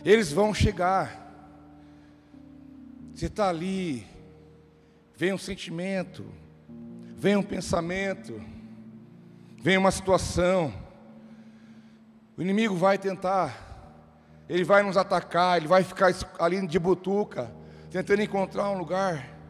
[0.06, 1.20] Eles vão chegar.
[3.16, 4.06] Você está ali,
[5.18, 6.24] vem um sentimento,
[7.18, 8.40] vem um pensamento,
[9.60, 10.72] vem uma situação.
[12.38, 13.58] O inimigo vai tentar,
[14.48, 17.52] ele vai nos atacar, ele vai ficar ali de butuca,
[17.90, 19.41] tentando encontrar um lugar.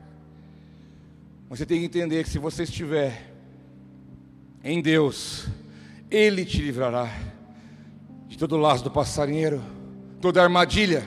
[1.51, 3.29] Você tem que entender que se você estiver
[4.63, 5.47] em Deus,
[6.09, 7.09] Ele te livrará
[8.25, 9.61] de todo o laço do passarinheiro,
[10.21, 11.05] toda armadilha.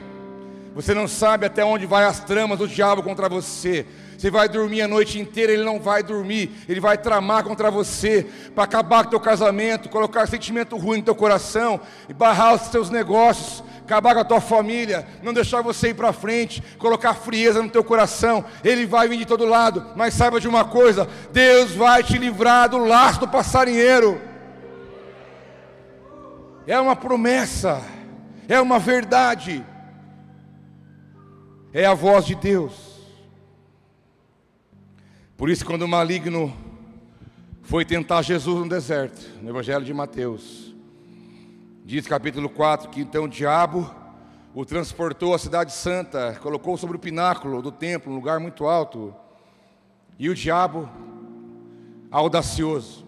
[0.75, 3.87] Você não sabe até onde vai as tramas do diabo contra você.
[4.19, 8.27] Você vai dormir a noite inteira, ele não vai dormir, ele vai tramar contra você
[8.55, 12.71] para acabar com o teu casamento, colocar sentimento ruim no teu coração, e barrar os
[12.71, 17.63] seus negócios, acabar com a tua família, não deixar você ir para frente, colocar frieza
[17.63, 21.73] no teu coração, ele vai vir de todo lado, mas saiba de uma coisa: Deus
[21.73, 24.21] vai te livrar do laço do passarinheiro.
[26.67, 27.83] É uma promessa,
[28.49, 29.65] é uma verdade,
[31.73, 32.95] é a voz de Deus.
[35.37, 36.57] Por isso, quando o maligno
[37.63, 40.74] foi tentar Jesus no deserto, no Evangelho de Mateus,
[41.87, 43.95] Diz capítulo 4 que então o diabo
[44.55, 49.15] o transportou à cidade santa, colocou sobre o pináculo do templo, um lugar muito alto.
[50.19, 50.89] E o diabo,
[52.11, 53.05] audacioso,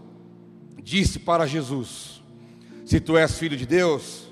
[0.83, 2.23] disse para Jesus:
[2.85, 4.31] Se tu és filho de Deus,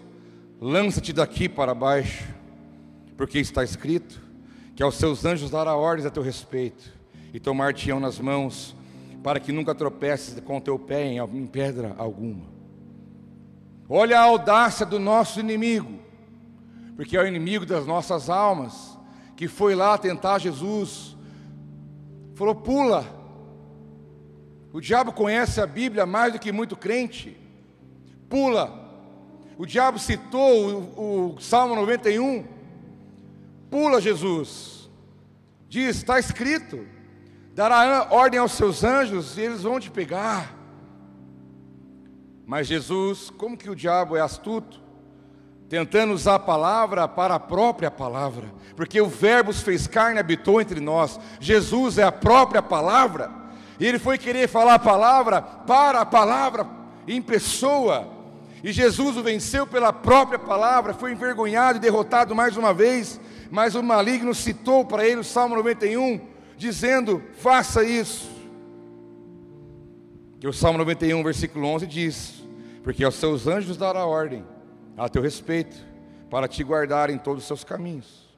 [0.60, 2.28] lança-te daqui para baixo,
[3.16, 4.20] porque está escrito
[4.76, 6.92] que aos seus anjos dará ordens a teu respeito,
[7.32, 8.76] e tomar-te-ão nas mãos,
[9.22, 12.53] para que nunca tropeces com teu pé em pedra alguma.
[13.96, 16.00] Olha a audácia do nosso inimigo,
[16.96, 18.98] porque é o inimigo das nossas almas,
[19.36, 21.16] que foi lá tentar Jesus,
[22.34, 23.06] falou: pula.
[24.72, 27.38] O diabo conhece a Bíblia mais do que muito crente,
[28.28, 28.68] pula.
[29.56, 32.44] O diabo citou o, o Salmo 91,
[33.70, 34.90] pula Jesus,
[35.68, 36.84] diz: está escrito,
[37.54, 40.63] dará ordem aos seus anjos e eles vão te pegar.
[42.46, 44.82] Mas Jesus, como que o diabo é astuto?
[45.68, 50.20] Tentando usar a palavra para a própria palavra, porque o Verbo se fez carne e
[50.20, 51.18] habitou entre nós.
[51.40, 53.30] Jesus é a própria palavra,
[53.80, 56.66] e ele foi querer falar a palavra para a palavra
[57.08, 58.08] em pessoa.
[58.62, 63.18] E Jesus o venceu pela própria palavra, foi envergonhado e derrotado mais uma vez,
[63.50, 66.20] mas o maligno citou para ele o Salmo 91,
[66.56, 68.33] dizendo: faça isso.
[70.44, 72.44] Que o Salmo 91, versículo 11 diz:
[72.82, 74.44] Porque aos seus anjos dará ordem
[74.94, 75.74] a teu respeito,
[76.28, 78.28] para te guardar em todos os seus caminhos.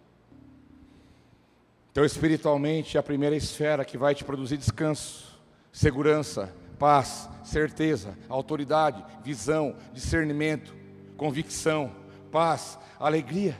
[1.90, 5.36] Então, espiritualmente, é a primeira esfera que vai te produzir descanso,
[5.72, 10.76] segurança, paz, certeza, autoridade, visão, discernimento,
[11.16, 11.90] convicção,
[12.30, 13.58] paz, alegria.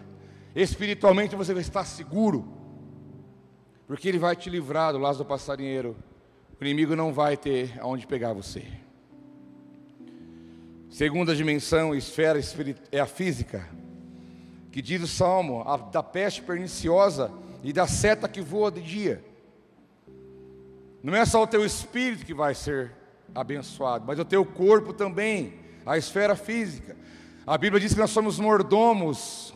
[0.55, 2.47] Espiritualmente você vai estar seguro,
[3.89, 5.97] porque Ele vai te livrar do laço do passarinheiro
[6.61, 8.65] o inimigo não vai ter aonde pegar você.
[10.89, 12.41] Segunda dimensão, esfera
[12.91, 13.69] é a física,
[14.73, 17.31] que diz o Salmo, a, da peste perniciosa
[17.63, 19.23] e da seta que voa de dia.
[21.03, 22.93] Não é só o teu espírito que vai ser
[23.35, 25.55] abençoado, mas o teu corpo também,
[25.85, 26.97] a esfera física.
[27.47, 29.55] A Bíblia diz que nós somos mordomos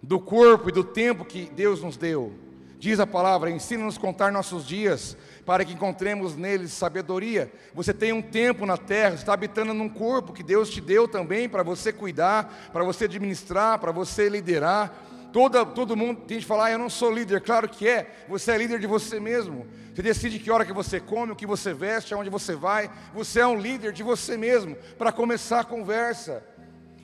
[0.00, 2.32] do corpo e do tempo que Deus nos deu.
[2.80, 5.14] Diz a palavra: ensina-nos a contar nossos dias,
[5.44, 7.52] para que encontremos neles sabedoria.
[7.74, 11.46] Você tem um tempo na terra, está habitando num corpo que Deus te deu também
[11.46, 14.94] para você cuidar, para você administrar, para você liderar.
[15.30, 18.50] Toda, todo mundo tem que falar, ah, eu não sou líder, claro que é, você
[18.50, 19.66] é líder de você mesmo.
[19.94, 22.90] Você decide que hora que você come, o que você veste, aonde você vai.
[23.12, 26.42] Você é um líder de você mesmo, para começar a conversa.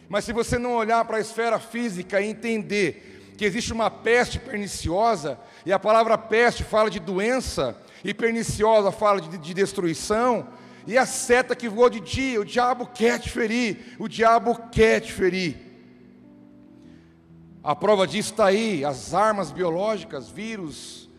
[0.08, 4.38] Mas se você não olhar para a esfera física e entender que existe uma peste
[4.38, 10.48] perniciosa, e a palavra peste fala de doença, e perniciosa fala de, de destruição,
[10.86, 15.00] e a seta que voa de dia, o diabo quer te ferir, o diabo quer
[15.00, 15.58] te ferir.
[17.64, 21.10] A prova disso está aí, as armas biológicas, vírus,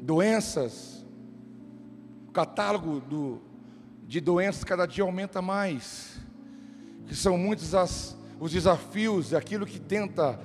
[0.00, 1.06] doenças,
[2.26, 3.40] o catálogo do,
[4.08, 6.18] de doenças cada dia aumenta mais,
[7.06, 10.38] que são muitas as os desafios, aquilo que tenta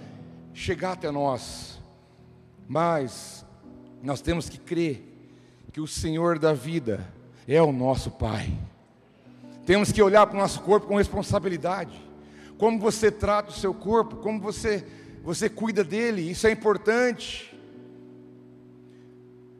[0.53, 1.79] chegar até nós.
[2.67, 3.45] Mas
[4.01, 5.03] nós temos que crer
[5.71, 7.07] que o Senhor da vida
[7.47, 8.51] é o nosso Pai.
[9.65, 11.99] Temos que olhar para o nosso corpo com responsabilidade.
[12.57, 14.85] Como você trata o seu corpo, como você
[15.23, 17.57] você cuida dele, isso é importante.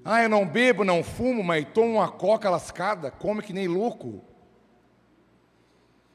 [0.04, 4.22] Ah, eu não bebo, não fumo, mas tomo uma coca lascada, come que nem louco.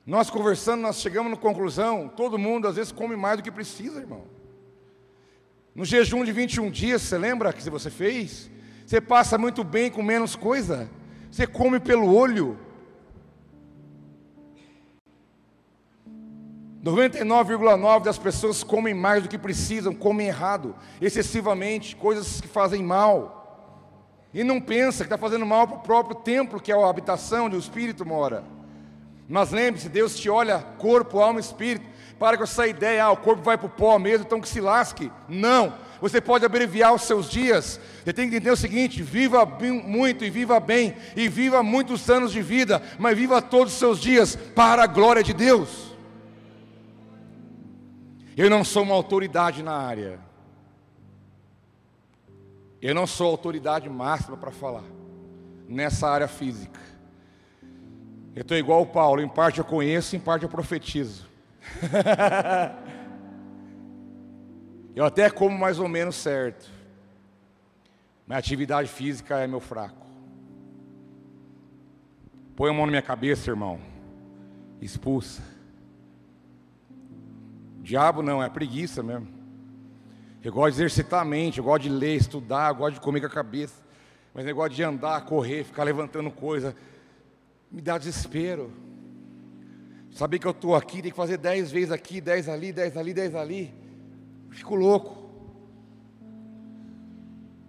[0.05, 4.01] Nós conversando, nós chegamos na conclusão, todo mundo às vezes come mais do que precisa,
[4.01, 4.25] irmão.
[5.75, 8.51] No jejum de 21 dias, você lembra que você fez?
[8.87, 10.91] Você passa muito bem com menos coisa.
[11.31, 12.59] Você come pelo olho.
[16.83, 23.39] 99,9% das pessoas comem mais do que precisam, comem errado, excessivamente, coisas que fazem mal.
[24.33, 27.47] E não pensa que está fazendo mal para o próprio templo, que é a habitação
[27.47, 28.45] onde o Espírito mora.
[29.29, 31.85] Mas lembre-se, Deus te olha corpo, alma e espírito.
[32.19, 34.61] Para com essa ideia, ah, o corpo vai para o pó mesmo, então que se
[34.61, 35.11] lasque.
[35.29, 37.81] Não, você pode abreviar os seus dias.
[38.05, 42.33] Você tem que entender o seguinte: viva muito e viva bem, e viva muitos anos
[42.33, 45.89] de vida, mas viva todos os seus dias para a glória de Deus.
[48.37, 50.21] Eu não sou uma autoridade na área.
[52.81, 54.85] Eu não sou autoridade máxima para falar
[55.69, 56.81] nessa área física.
[58.35, 61.28] Eu estou igual o Paulo, em parte eu conheço, em parte eu profetizo.
[64.95, 66.69] eu até como mais ou menos certo.
[68.27, 70.07] Minha atividade física é meu fraco.
[72.57, 73.79] Põe a mão na minha cabeça, irmão.
[74.81, 75.43] Expulsa.
[77.81, 79.29] Diabo não, é preguiça mesmo.
[80.43, 83.21] Eu gosto de exercitar a mente, eu gosto de ler, estudar, eu gosto de comer
[83.21, 83.81] com a cabeça.
[84.35, 86.77] Mas negócio de andar, correr, ficar levantando coisa
[87.71, 88.73] me dá desespero.
[90.19, 93.15] Saber que eu estou aqui, tem que fazer dez vezes aqui, dez ali, dez ali,
[93.15, 93.73] dez ali.
[94.51, 95.31] Fico louco.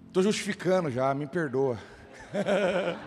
[0.08, 1.78] Estou justificando já, me perdoa.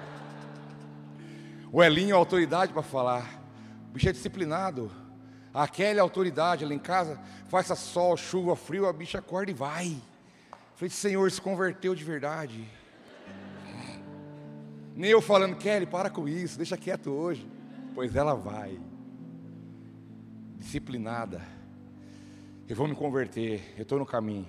[1.73, 3.43] o Elinho é autoridade para falar.
[3.89, 4.93] O bicho é disciplinado.
[5.53, 7.19] A Kelly é autoridade, ela em casa,
[7.49, 10.01] faça sol, chuva, frio, a bicha acorda e vai.
[10.77, 12.65] Falei, Senhor, se converteu de verdade.
[14.95, 17.45] Nem eu falando, Kelly, para com isso, deixa quieto hoje.
[17.93, 18.79] Pois ela vai.
[20.63, 21.43] Disciplinada.
[22.69, 24.47] Eu vou me converter, eu estou no caminho.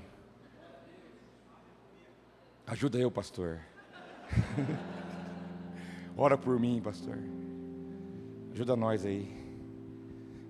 [2.67, 3.59] Ajuda eu, pastor.
[6.15, 7.17] Ora por mim, pastor.
[8.53, 9.27] Ajuda nós aí.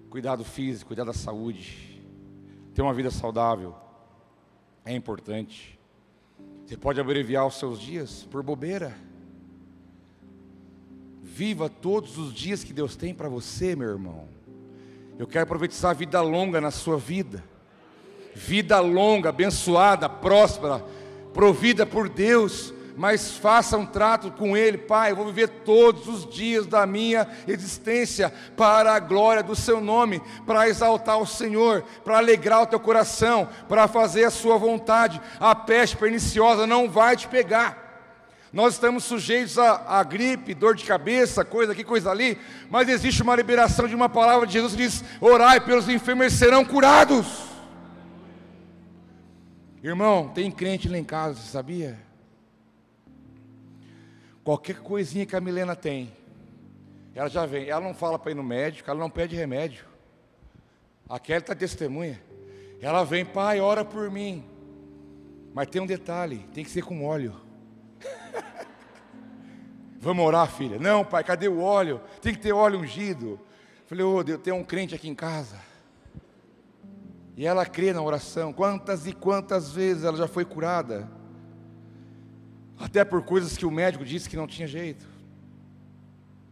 [0.09, 2.03] Cuidado físico, cuidado da saúde.
[2.76, 3.74] Ter uma vida saudável
[4.84, 5.80] é importante.
[6.66, 8.93] Você pode abreviar os seus dias por bobeira.
[11.22, 14.43] Viva todos os dias que Deus tem para você, meu irmão.
[15.18, 17.43] Eu quero profetizar a vida longa na sua vida.
[18.36, 20.84] Vida longa, abençoada, próspera,
[21.34, 25.11] provida por Deus mas faça um trato com Ele, Pai.
[25.11, 30.22] Eu vou viver todos os dias da minha existência para a glória do Seu nome,
[30.45, 35.22] para exaltar o Senhor, para alegrar o teu coração, para fazer a Sua vontade.
[35.39, 37.83] A peste perniciosa não vai te pegar.
[38.54, 42.38] Nós estamos sujeitos a, a, gripe, dor de cabeça, coisa aqui, coisa ali,
[42.70, 46.64] mas existe uma liberação de uma palavra de Jesus que diz: orai pelos enfermos, serão
[46.64, 47.45] curados.
[49.82, 51.99] Irmão, tem crente lá em casa, você sabia?
[54.43, 56.14] Qualquer coisinha que a Milena tem,
[57.16, 57.68] ela já vem.
[57.68, 59.84] Ela não fala para ir no médico, ela não pede remédio.
[61.10, 62.22] A Kelly está testemunha.
[62.80, 64.45] Ela vem, pai, ora por mim.
[65.56, 67.43] Mas tem um detalhe: tem que ser com óleo.
[69.99, 70.78] Vamos orar, filha?
[70.80, 72.01] Não, pai, cadê o óleo?
[72.22, 73.39] Tem que ter óleo ungido.
[73.86, 75.58] Falei, ô oh, Deus, tem um crente aqui em casa.
[77.38, 78.51] E ela crê na oração.
[78.51, 81.10] Quantas e quantas vezes ela já foi curada?
[82.84, 85.08] até por coisas que o médico disse que não tinha jeito.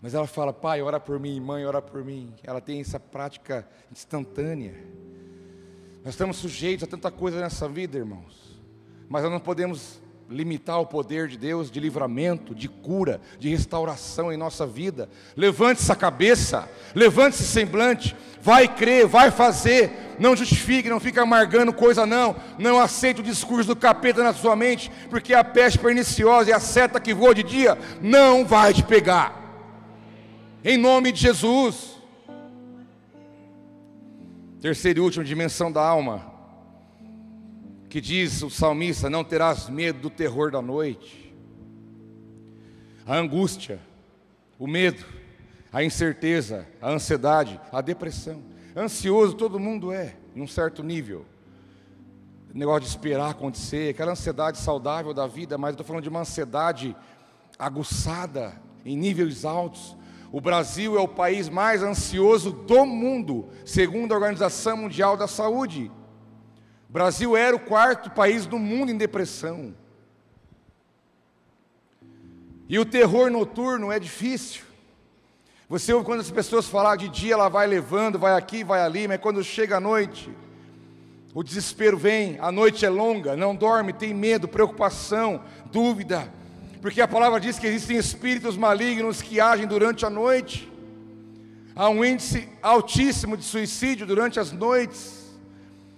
[0.02, 2.34] Mas ela fala, pai, ora por mim, mãe, ora por mim.
[2.42, 4.74] Ela tem essa prática instantânea.
[6.04, 8.60] Nós estamos sujeitos a tanta coisa nessa vida, irmãos.
[9.08, 10.01] Mas nós não podemos
[10.32, 15.10] limitar o poder de Deus de livramento, de cura, de restauração em nossa vida.
[15.36, 21.74] Levante essa cabeça, levante esse semblante, vai crer, vai fazer, não justifique, não fique amargando
[21.74, 26.50] coisa não, não aceite o discurso do capeta na sua mente, porque a peste perniciosa
[26.50, 29.40] e a seta que voa de dia não vai te pegar.
[30.64, 31.92] Em nome de Jesus.
[34.62, 36.31] Terceira e última dimensão da alma
[37.92, 41.36] que diz o salmista: Não terás medo do terror da noite.
[43.06, 43.82] A angústia,
[44.58, 45.04] o medo,
[45.74, 48.42] a incerteza, a ansiedade, a depressão.
[48.76, 51.26] Ansioso todo mundo é, em um certo nível.
[52.56, 56.10] O negócio de esperar acontecer, aquela ansiedade saudável da vida, mas eu estou falando de
[56.10, 56.96] uma ansiedade
[57.60, 58.54] aguçada,
[58.86, 59.98] em níveis altos.
[60.32, 65.92] O Brasil é o país mais ansioso do mundo, segundo a Organização Mundial da Saúde.
[66.92, 69.74] O Brasil era o quarto país do mundo em depressão.
[72.68, 74.64] E o terror noturno é difícil.
[75.70, 79.08] Você ouve quando as pessoas falam de dia, ela vai levando, vai aqui, vai ali,
[79.08, 80.30] mas quando chega a noite,
[81.34, 86.30] o desespero vem, a noite é longa, não dorme, tem medo, preocupação, dúvida,
[86.82, 90.70] porque a palavra diz que existem espíritos malignos que agem durante a noite.
[91.74, 95.21] Há um índice altíssimo de suicídio durante as noites.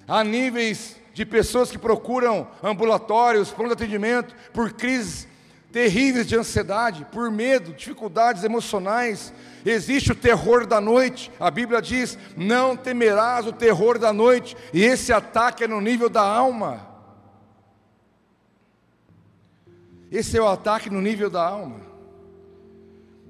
[0.08, 5.28] Há níveis de pessoas que procuram ambulatórios, pronto atendimento, por crises
[5.72, 9.34] terríveis de ansiedade, por medo, dificuldades emocionais.
[9.66, 11.32] Existe o terror da noite.
[11.40, 14.56] A Bíblia diz: "Não temerás o terror da noite".
[14.72, 16.88] E esse ataque é no nível da alma.
[20.12, 21.82] Esse é o ataque no nível da alma.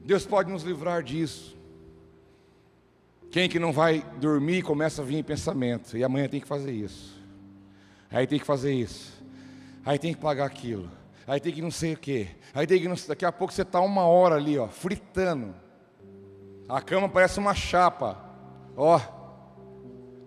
[0.03, 1.57] Deus pode nos livrar disso.
[3.33, 6.71] Quem que não vai dormir começa a vir em pensamento, e amanhã tem que fazer
[6.71, 7.19] isso.
[8.11, 9.11] Aí tem que fazer isso.
[9.83, 10.87] Aí tem que pagar aquilo.
[11.25, 12.27] Aí tem que não sei o quê.
[12.53, 15.55] Aí tem que não daqui a pouco você está uma hora ali, ó, fritando.
[16.69, 18.23] A cama parece uma chapa.
[18.77, 19.01] Ó,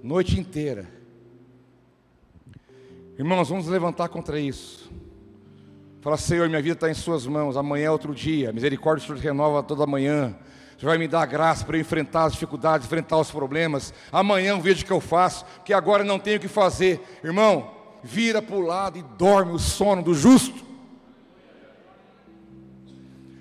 [0.02, 0.88] noite inteira.
[3.16, 4.90] Irmãos, vamos levantar contra isso.
[6.00, 7.56] Fala, Senhor, minha vida está em Suas mãos.
[7.56, 8.52] Amanhã é outro dia.
[8.52, 10.36] Misericórdia o Senhor renova toda manhã.
[10.82, 13.94] Vai me dar graça para enfrentar as dificuldades, enfrentar os problemas.
[14.12, 17.00] Amanhã eu vejo o que eu faço, que agora não tenho o que fazer.
[17.24, 17.70] Irmão,
[18.02, 20.64] vira para o lado e dorme o sono do justo.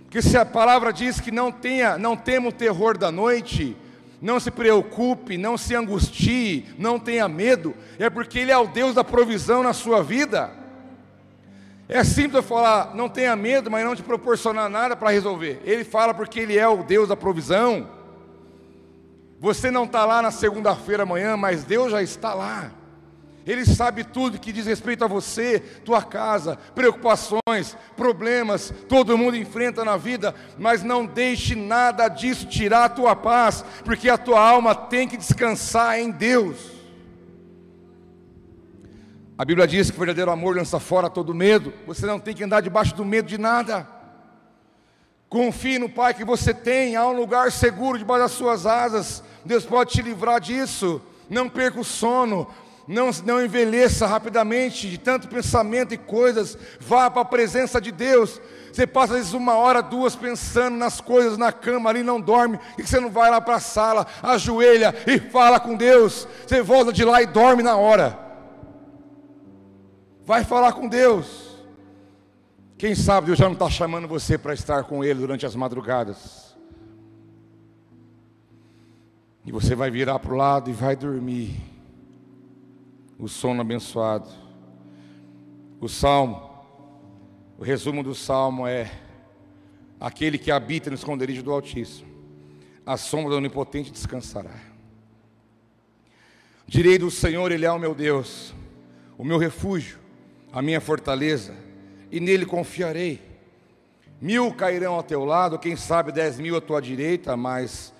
[0.03, 3.75] Porque se a palavra diz que não tenha, não tema o terror da noite,
[4.21, 8.95] não se preocupe, não se angustie, não tenha medo, é porque Ele é o Deus
[8.95, 10.64] da provisão na sua vida.
[11.87, 15.61] É simples eu falar, não tenha medo, mas não te proporcionar nada para resolver.
[15.63, 17.87] Ele fala porque Ele é o Deus da provisão.
[19.39, 22.71] Você não está lá na segunda-feira amanhã, mas Deus já está lá.
[23.45, 29.85] Ele sabe tudo que diz respeito a você, tua casa, preocupações, problemas, todo mundo enfrenta
[29.85, 34.73] na vida, mas não deixe nada disso tirar a tua paz, porque a tua alma
[34.73, 36.74] tem que descansar em Deus.
[39.37, 41.73] A Bíblia diz que o verdadeiro amor lança fora todo medo.
[41.85, 43.85] Você não tem que andar debaixo do medo de nada.
[45.27, 49.21] Confie no Pai que você tem, há um lugar seguro debaixo das suas asas.
[49.43, 51.01] Deus pode te livrar disso.
[51.29, 52.47] Não perca o sono,
[52.87, 56.57] não, não envelheça rapidamente de tanto pensamento e coisas.
[56.79, 58.39] Vá para a presença de Deus.
[58.71, 62.57] Você passa às vezes uma hora, duas pensando nas coisas na cama ali, não dorme,
[62.77, 66.25] e você não vai lá para a sala, ajoelha e fala com Deus.
[66.47, 68.24] Você volta de lá e dorme na hora.
[70.25, 71.55] Vai falar com Deus.
[72.79, 76.57] Quem sabe Deus já não está chamando você para estar com Ele durante as madrugadas.
[79.45, 81.61] E você vai virar para o lado e vai dormir.
[83.19, 84.27] O sono abençoado.
[85.79, 86.49] O salmo,
[87.59, 88.91] o resumo do salmo é:
[89.99, 92.09] aquele que habita no esconderijo do Altíssimo,
[92.83, 94.59] a sombra do Onipotente descansará.
[96.65, 98.55] Direi do Senhor, Ele é o meu Deus,
[99.19, 100.03] o meu refúgio
[100.55, 101.53] a minha fortaleza,
[102.09, 103.21] e nele confiarei.
[104.21, 107.93] Mil cairão ao teu lado, quem sabe dez mil à tua direita, mas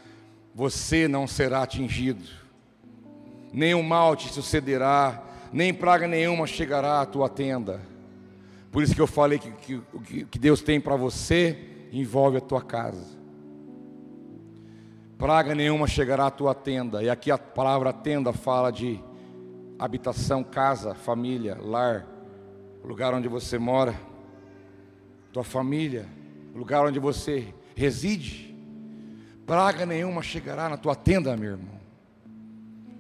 [0.54, 2.24] você não será atingido.
[3.52, 7.82] Nenhum mal te sucederá, nem praga nenhuma chegará à tua tenda.
[8.72, 11.60] Por isso que eu falei que o que, que Deus tem para você
[11.92, 13.18] envolve a tua casa.
[15.18, 17.04] Praga nenhuma chegará à tua tenda.
[17.04, 18.98] E aqui a palavra tenda fala de
[19.78, 22.15] habitação, casa, família, lar
[22.86, 24.00] o lugar onde você mora,
[25.34, 26.06] tua família,
[26.54, 28.56] o lugar onde você reside.
[29.44, 31.80] Praga nenhuma chegará na tua tenda, meu irmão.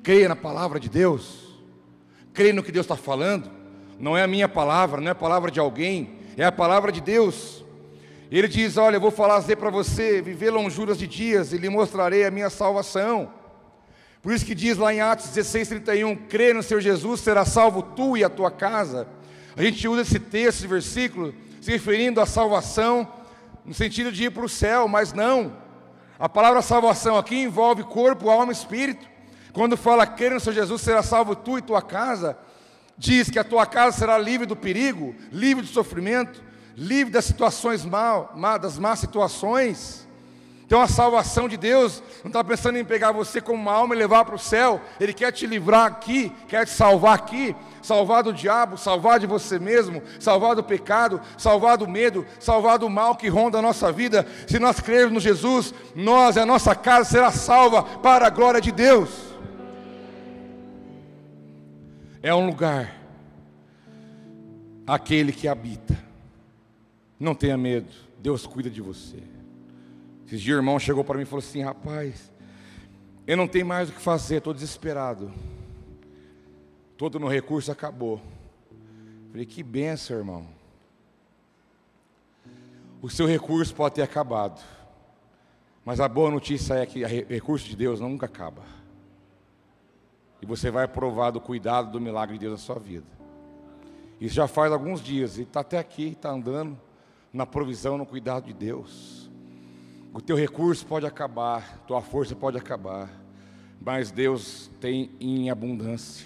[0.01, 1.61] Creia na palavra de Deus.
[2.33, 3.51] Creia no que Deus está falando.
[3.99, 6.99] Não é a minha palavra, não é a palavra de alguém, é a palavra de
[6.99, 7.63] Deus.
[8.31, 12.25] Ele diz: Olha, eu vou fazer para você viver lonjuras de dias e lhe mostrarei
[12.25, 13.31] a minha salvação.
[14.23, 17.83] Por isso que diz lá em Atos 16, 31, crê no Senhor Jesus, será salvo
[17.83, 19.07] tu e a tua casa.
[19.57, 23.07] A gente usa esse texto, esse versículo, se referindo à salvação,
[23.65, 25.55] no sentido de ir para o céu, mas não.
[26.19, 29.05] A palavra salvação aqui envolve corpo, alma e espírito.
[29.53, 32.37] Quando fala crer no Senhor Jesus, será salvo tu e tua casa,
[32.97, 36.43] diz que a tua casa será livre do perigo, livre do sofrimento,
[36.75, 40.04] livre das situações mal, das más situações.
[40.65, 43.97] Então a salvação de Deus não está pensando em pegar você como uma alma e
[43.97, 44.81] levar para o céu.
[44.99, 49.59] Ele quer te livrar aqui, quer te salvar aqui, salvar do diabo, salvar de você
[49.59, 54.25] mesmo, salvar do pecado, salvar do medo, salvar do mal que ronda a nossa vida.
[54.47, 58.59] Se nós crermos no Jesus, nós e a nossa casa será salva para a glória
[58.59, 59.09] de Deus.
[62.23, 62.91] É um lugar
[64.87, 65.95] aquele que habita.
[67.19, 69.34] Não tenha medo, Deus cuida de você.
[70.25, 72.31] Esses dias o irmão chegou para mim e falou assim: Rapaz,
[73.27, 75.31] eu não tenho mais o que fazer, estou desesperado.
[76.97, 78.21] Todo meu recurso acabou.
[79.31, 80.47] Falei: Que benção, irmão.
[83.01, 84.63] O seu recurso pode ter acabado,
[85.83, 88.63] mas a boa notícia é que o recurso de Deus nunca acaba.
[90.41, 93.05] E você vai provar do cuidado, do milagre de Deus na sua vida.
[94.19, 96.75] Isso já faz alguns dias, e está até aqui, está andando
[97.31, 99.24] na provisão, no cuidado de Deus.
[100.15, 103.09] O teu recurso pode acabar, tua força pode acabar,
[103.81, 106.25] mas Deus tem em abundância.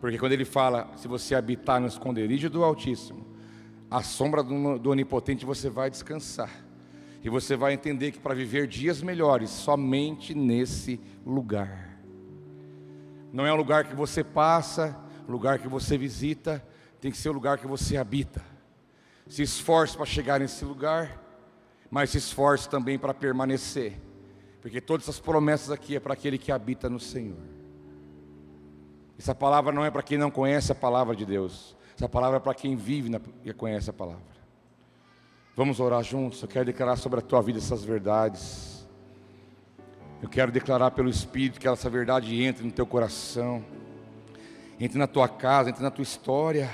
[0.00, 3.26] Porque quando Ele fala, se você habitar no esconderijo do Altíssimo,
[3.90, 6.52] a sombra do, do Onipotente você vai descansar.
[7.20, 11.98] E você vai entender que para viver dias melhores, somente nesse lugar.
[13.32, 14.96] Não é um lugar que você passa,
[15.28, 16.64] lugar que você visita,
[17.00, 18.40] tem que ser o lugar que você habita.
[19.26, 21.26] Se esforce para chegar nesse lugar
[21.90, 24.00] mas se esforce também para permanecer,
[24.60, 27.38] porque todas essas promessas aqui é para aquele que habita no Senhor.
[29.18, 32.40] Essa palavra não é para quem não conhece a palavra de Deus, essa palavra é
[32.40, 33.10] para quem vive
[33.44, 34.38] e conhece a palavra.
[35.56, 36.40] Vamos orar juntos.
[36.40, 38.86] Eu quero declarar sobre a tua vida essas verdades.
[40.22, 43.64] Eu quero declarar pelo Espírito que essa verdade entre no teu coração,
[44.78, 46.70] entre na tua casa, entre na tua história.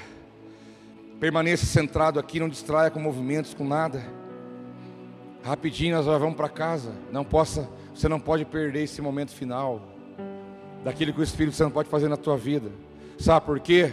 [1.19, 4.05] Permaneça centrado aqui, não distraia com movimentos, com nada.
[5.45, 6.93] Rapidinho nós vamos para casa.
[7.13, 9.87] Não possa, você não pode perder esse momento final
[10.83, 12.71] daquilo que o Espírito Santo pode fazer na tua vida.
[13.19, 13.93] Sabe por quê?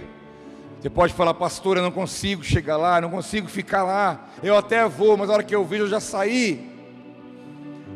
[0.80, 4.30] Você pode falar, pastor, eu não consigo chegar lá, não consigo ficar lá.
[4.42, 6.72] Eu até vou, mas na hora que eu vejo eu já saí.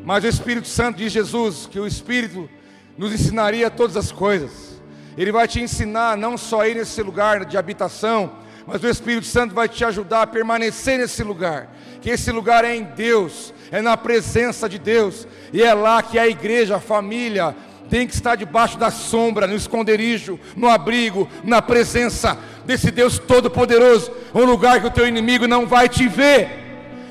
[0.04, 2.50] Mas o Espírito Santo diz Jesus que o Espírito
[2.98, 4.82] nos ensinaria todas as coisas.
[5.18, 8.34] Ele vai te ensinar não só aí nesse lugar de habitação,
[8.68, 11.74] mas o Espírito Santo vai te ajudar a permanecer nesse lugar.
[12.06, 16.20] Que esse lugar é em Deus, é na presença de Deus, e é lá que
[16.20, 17.56] a igreja, a família,
[17.90, 24.12] tem que estar debaixo da sombra, no esconderijo, no abrigo, na presença desse Deus Todo-Poderoso,
[24.36, 26.48] um lugar que o teu inimigo não vai te ver,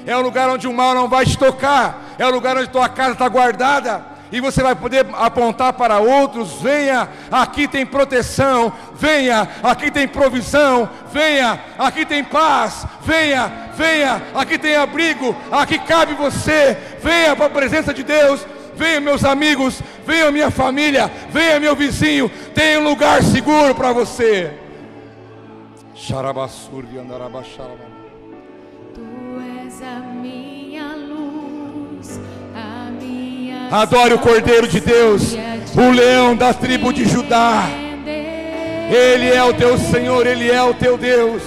[0.07, 2.89] é um lugar onde o mal não vai te tocar, é um lugar onde tua
[2.89, 9.49] casa está guardada, e você vai poder apontar para outros: venha, aqui tem proteção, venha,
[9.63, 16.77] aqui tem provisão, venha, aqui tem paz, venha, venha, aqui tem abrigo, aqui cabe você,
[17.01, 22.29] venha para a presença de Deus, venha meus amigos, venha minha família, venha meu vizinho,
[22.53, 24.53] tem um lugar seguro para você.
[25.95, 27.79] Xarabassuri andarabaxarabam.
[27.79, 27.94] Tu
[33.75, 35.37] Adore o Cordeiro de Deus,
[35.75, 37.65] o leão da tribo de Judá.
[38.89, 41.43] Ele é o teu Senhor, Ele é o teu Deus.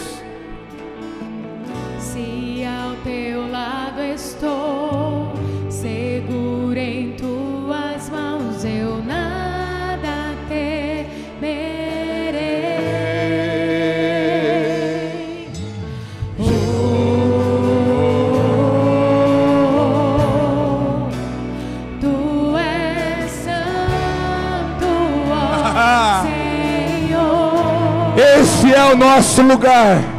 [28.87, 30.16] Esse é o nosso lugar.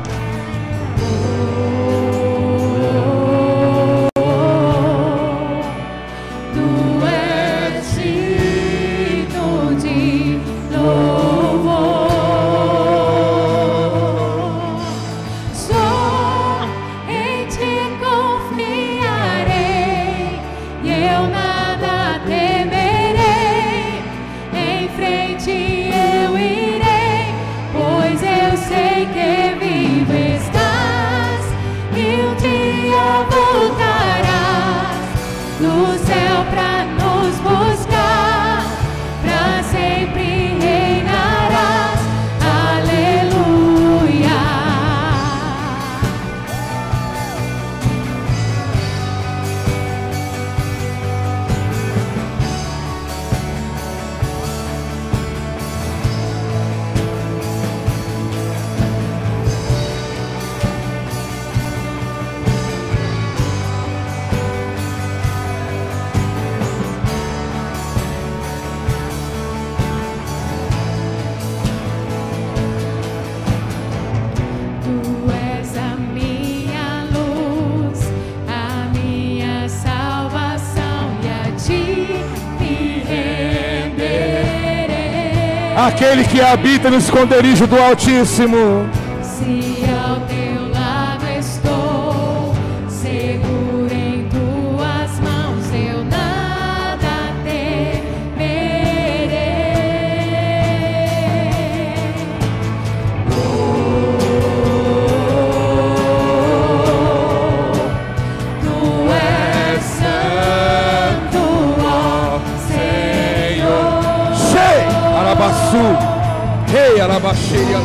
[85.86, 88.90] Aquele que habita no esconderijo do Altíssimo.
[89.22, 89.77] Se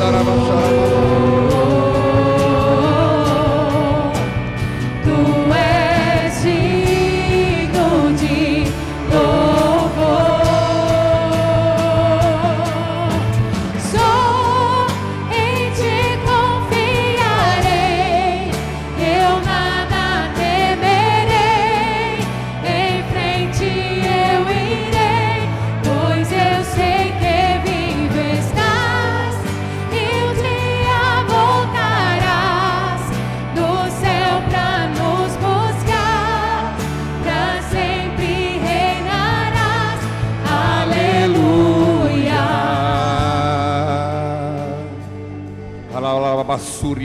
[0.03, 0.52] Tarabasha.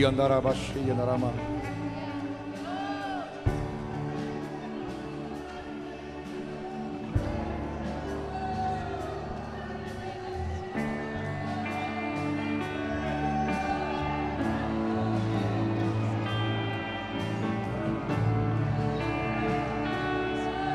[0.08, 0.54] Andarama.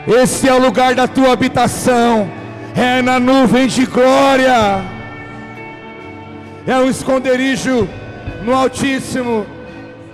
[0.05, 2.29] Esse é o lugar da tua habitação,
[2.75, 4.81] é na nuvem de glória,
[6.67, 7.89] é um esconderijo
[8.43, 9.45] no Altíssimo,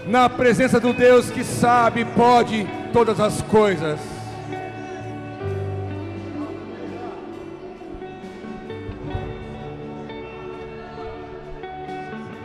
[0.06, 4.00] na presença do Deus que sabe e pode todas as coisas.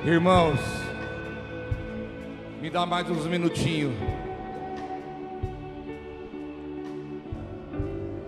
[0.07, 0.59] Irmãos,
[2.63, 3.95] me dá mais uns minutinhos.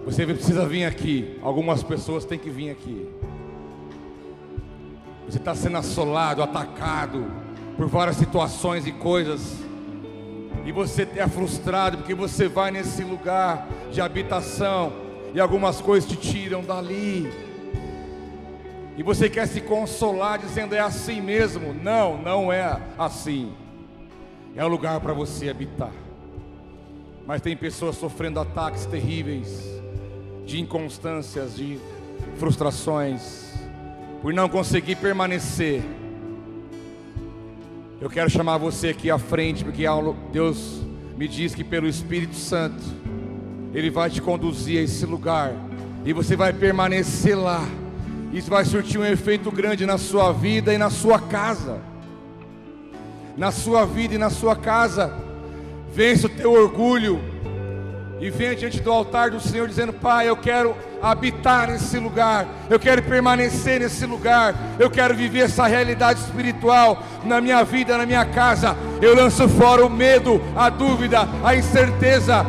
[0.05, 1.39] Você precisa vir aqui.
[1.43, 3.09] Algumas pessoas têm que vir aqui.
[5.27, 7.45] Você está sendo assolado, atacado
[7.77, 9.64] por várias situações e coisas.
[10.64, 14.93] E você é frustrado porque você vai nesse lugar de habitação
[15.35, 17.31] e algumas coisas te tiram dali.
[18.97, 21.74] E você quer se consolar dizendo é assim mesmo?
[21.74, 23.53] Não, não é assim.
[24.57, 25.93] É um lugar para você habitar.
[27.27, 29.62] Mas tem pessoas sofrendo ataques terríveis
[30.47, 31.79] de inconstâncias, de
[32.39, 33.53] frustrações,
[34.22, 35.83] por não conseguir permanecer.
[37.99, 39.84] Eu quero chamar você aqui à frente, porque
[40.30, 40.82] Deus
[41.16, 42.82] me diz que pelo Espírito Santo,
[43.72, 45.55] Ele vai te conduzir a esse lugar,
[46.05, 47.66] e você vai permanecer lá.
[48.34, 51.80] Isso vai surtir um efeito grande na sua vida e na sua casa.
[53.34, 55.14] Na sua vida e na sua casa.
[55.90, 57.18] Vence o teu orgulho.
[58.20, 62.78] E venha diante do altar do Senhor dizendo: Pai, eu quero habitar nesse lugar, eu
[62.78, 68.24] quero permanecer nesse lugar, eu quero viver essa realidade espiritual na minha vida, na minha
[68.24, 68.76] casa.
[69.01, 72.44] Eu lanço fora o medo, a dúvida, a incerteza.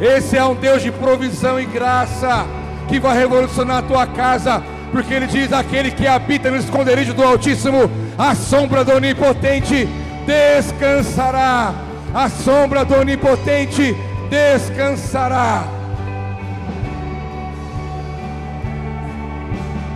[0.00, 2.46] Esse é um Deus de provisão e graça
[2.88, 7.22] que vai revolucionar a tua casa porque ele diz: aquele que habita no esconderijo do
[7.22, 9.88] Altíssimo, a sombra do Onipotente
[10.26, 11.74] descansará.
[12.14, 13.94] A sombra do Onipotente
[14.30, 15.77] descansará.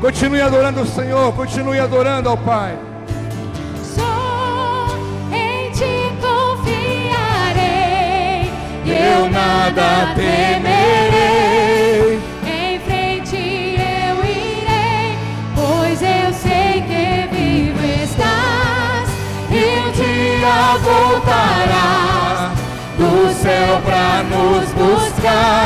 [0.03, 2.77] Continue adorando o Senhor, continue adorando ao Pai.
[3.85, 4.99] Só
[5.31, 7.71] em ti confiarei,
[8.85, 11.01] eu nada temerei.
[12.45, 15.17] Em frente eu irei,
[15.55, 19.09] pois eu sei que vivo estás.
[19.53, 22.59] E um dia voltarás
[22.99, 25.62] do céu pra nos buscar.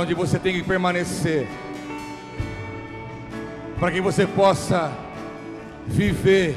[0.00, 1.46] Onde você tem que permanecer,
[3.78, 4.90] para que você possa
[5.86, 6.56] viver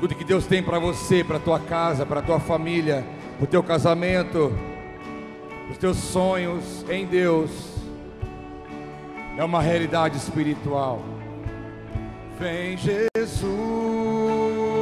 [0.00, 3.62] tudo que Deus tem para você, para tua casa, para tua família, para o teu
[3.62, 4.52] casamento,
[5.70, 7.50] os teus sonhos em Deus.
[9.38, 11.02] É uma realidade espiritual.
[12.38, 14.81] Vem Jesus.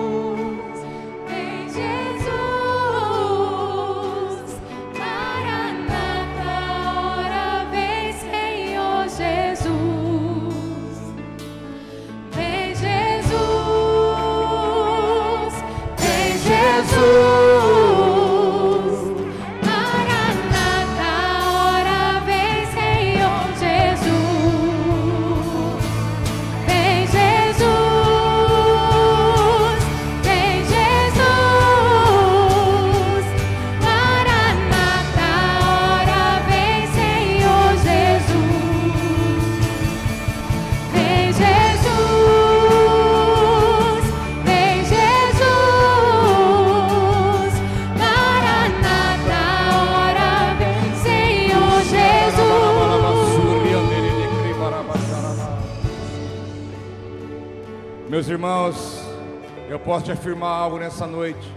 [59.71, 61.49] Eu posso te afirmar algo nessa noite.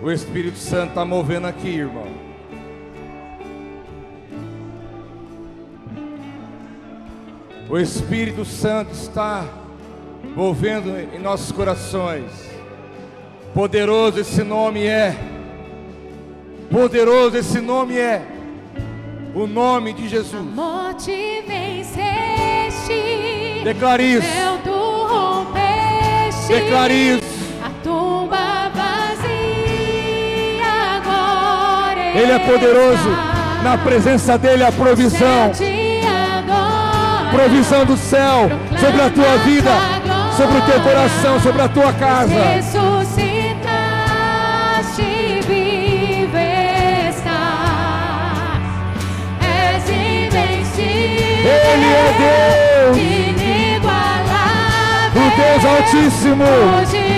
[0.00, 2.06] O Espírito Santo está movendo aqui, irmão.
[7.68, 9.44] O Espírito Santo está
[10.36, 12.30] movendo em nossos corações.
[13.52, 15.16] Poderoso esse nome é.
[16.70, 18.22] Poderoso esse nome é.
[19.34, 20.40] O nome de Jesus.
[20.54, 21.10] Morte
[21.48, 22.94] venceste,
[23.64, 24.28] Declare isso.
[26.48, 27.22] Declare isso.
[27.64, 29.34] a tumba vazia
[32.14, 33.08] Ele é poderoso.
[33.62, 35.50] Na presença dele a provisão.
[37.30, 39.70] Provisão do céu sobre a tua vida,
[40.36, 42.34] sobre o teu coração, sobre a tua casa.
[51.46, 53.23] Ele é Deus.
[55.36, 57.13] Deus Altíssimo.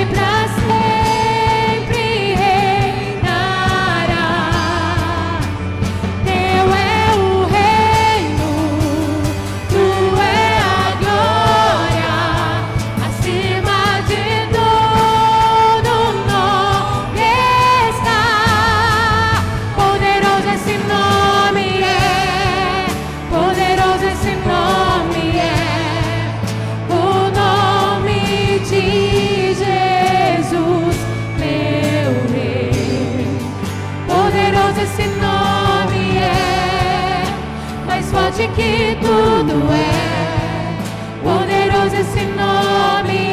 [38.56, 41.22] Que tudo é.
[41.22, 43.25] Poderoso esse nome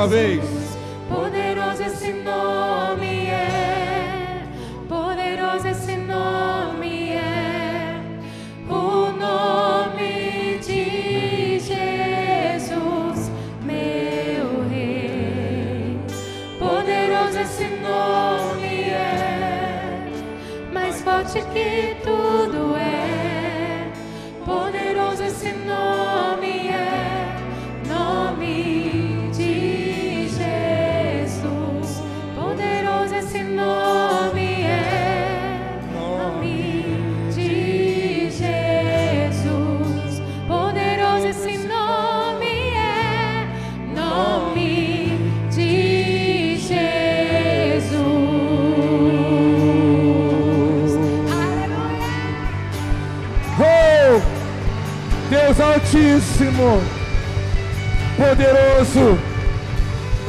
[0.00, 0.49] uma vez.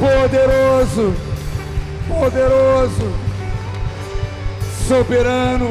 [0.02, 1.14] Poderoso.
[2.08, 3.12] Poderoso.
[4.88, 5.68] Soberano.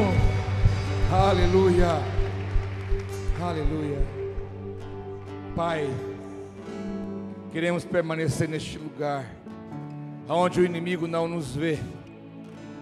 [1.12, 2.00] Aleluia.
[3.38, 3.98] Aleluia.
[5.54, 5.86] Pai,
[7.52, 9.26] queremos permanecer neste lugar,
[10.26, 11.78] aonde o inimigo não nos vê,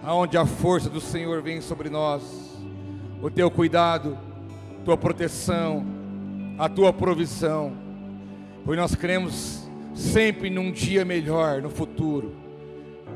[0.05, 2.23] aonde a força do Senhor vem sobre nós,
[3.21, 4.17] o teu cuidado,
[4.85, 5.85] tua proteção,
[6.57, 7.73] a tua provisão,
[8.63, 9.60] pois nós queremos
[9.93, 12.33] sempre num dia melhor, no futuro,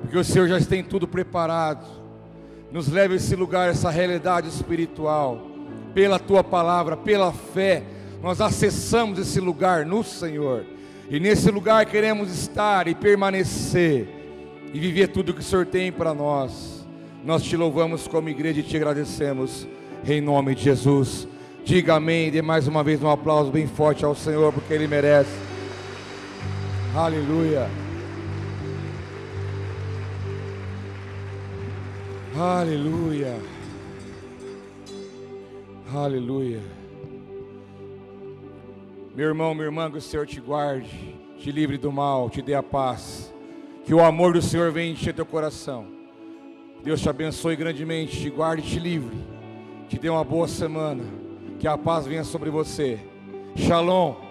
[0.02, 1.86] porque o Senhor já tem tudo preparado.
[2.72, 5.48] Nos leva a esse lugar, essa realidade espiritual,
[5.94, 7.84] pela tua palavra, pela fé,
[8.22, 10.66] nós acessamos esse lugar no Senhor,
[11.10, 14.08] e nesse lugar queremos estar e permanecer,
[14.74, 16.86] e viver tudo que o Senhor tem para nós.
[17.24, 19.68] Nós te louvamos como igreja e te agradecemos,
[20.06, 21.28] em nome de Jesus.
[21.64, 25.45] Diga amém, dê mais uma vez um aplauso bem forte ao Senhor, porque Ele merece.
[26.96, 27.70] Aleluia.
[32.40, 33.38] Aleluia.
[35.94, 36.62] Aleluia.
[39.14, 42.54] Meu irmão, minha irmã, que o Senhor te guarde, te livre do mal, te dê
[42.54, 43.34] a paz.
[43.84, 45.88] Que o amor do Senhor venha encher teu coração.
[46.82, 49.18] Deus te abençoe grandemente, te guarde e te livre.
[49.90, 51.04] Te dê uma boa semana.
[51.60, 53.00] Que a paz venha sobre você.
[53.54, 54.25] Shalom.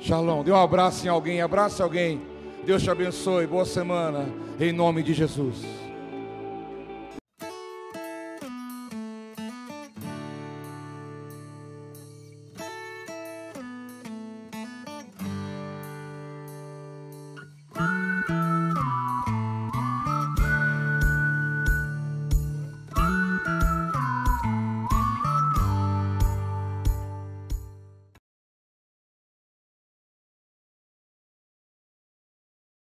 [0.00, 0.42] Shalom.
[0.42, 2.22] Dê um abraço em alguém, abrace alguém.
[2.64, 3.46] Deus te abençoe.
[3.46, 4.26] Boa semana.
[4.58, 5.62] Em nome de Jesus.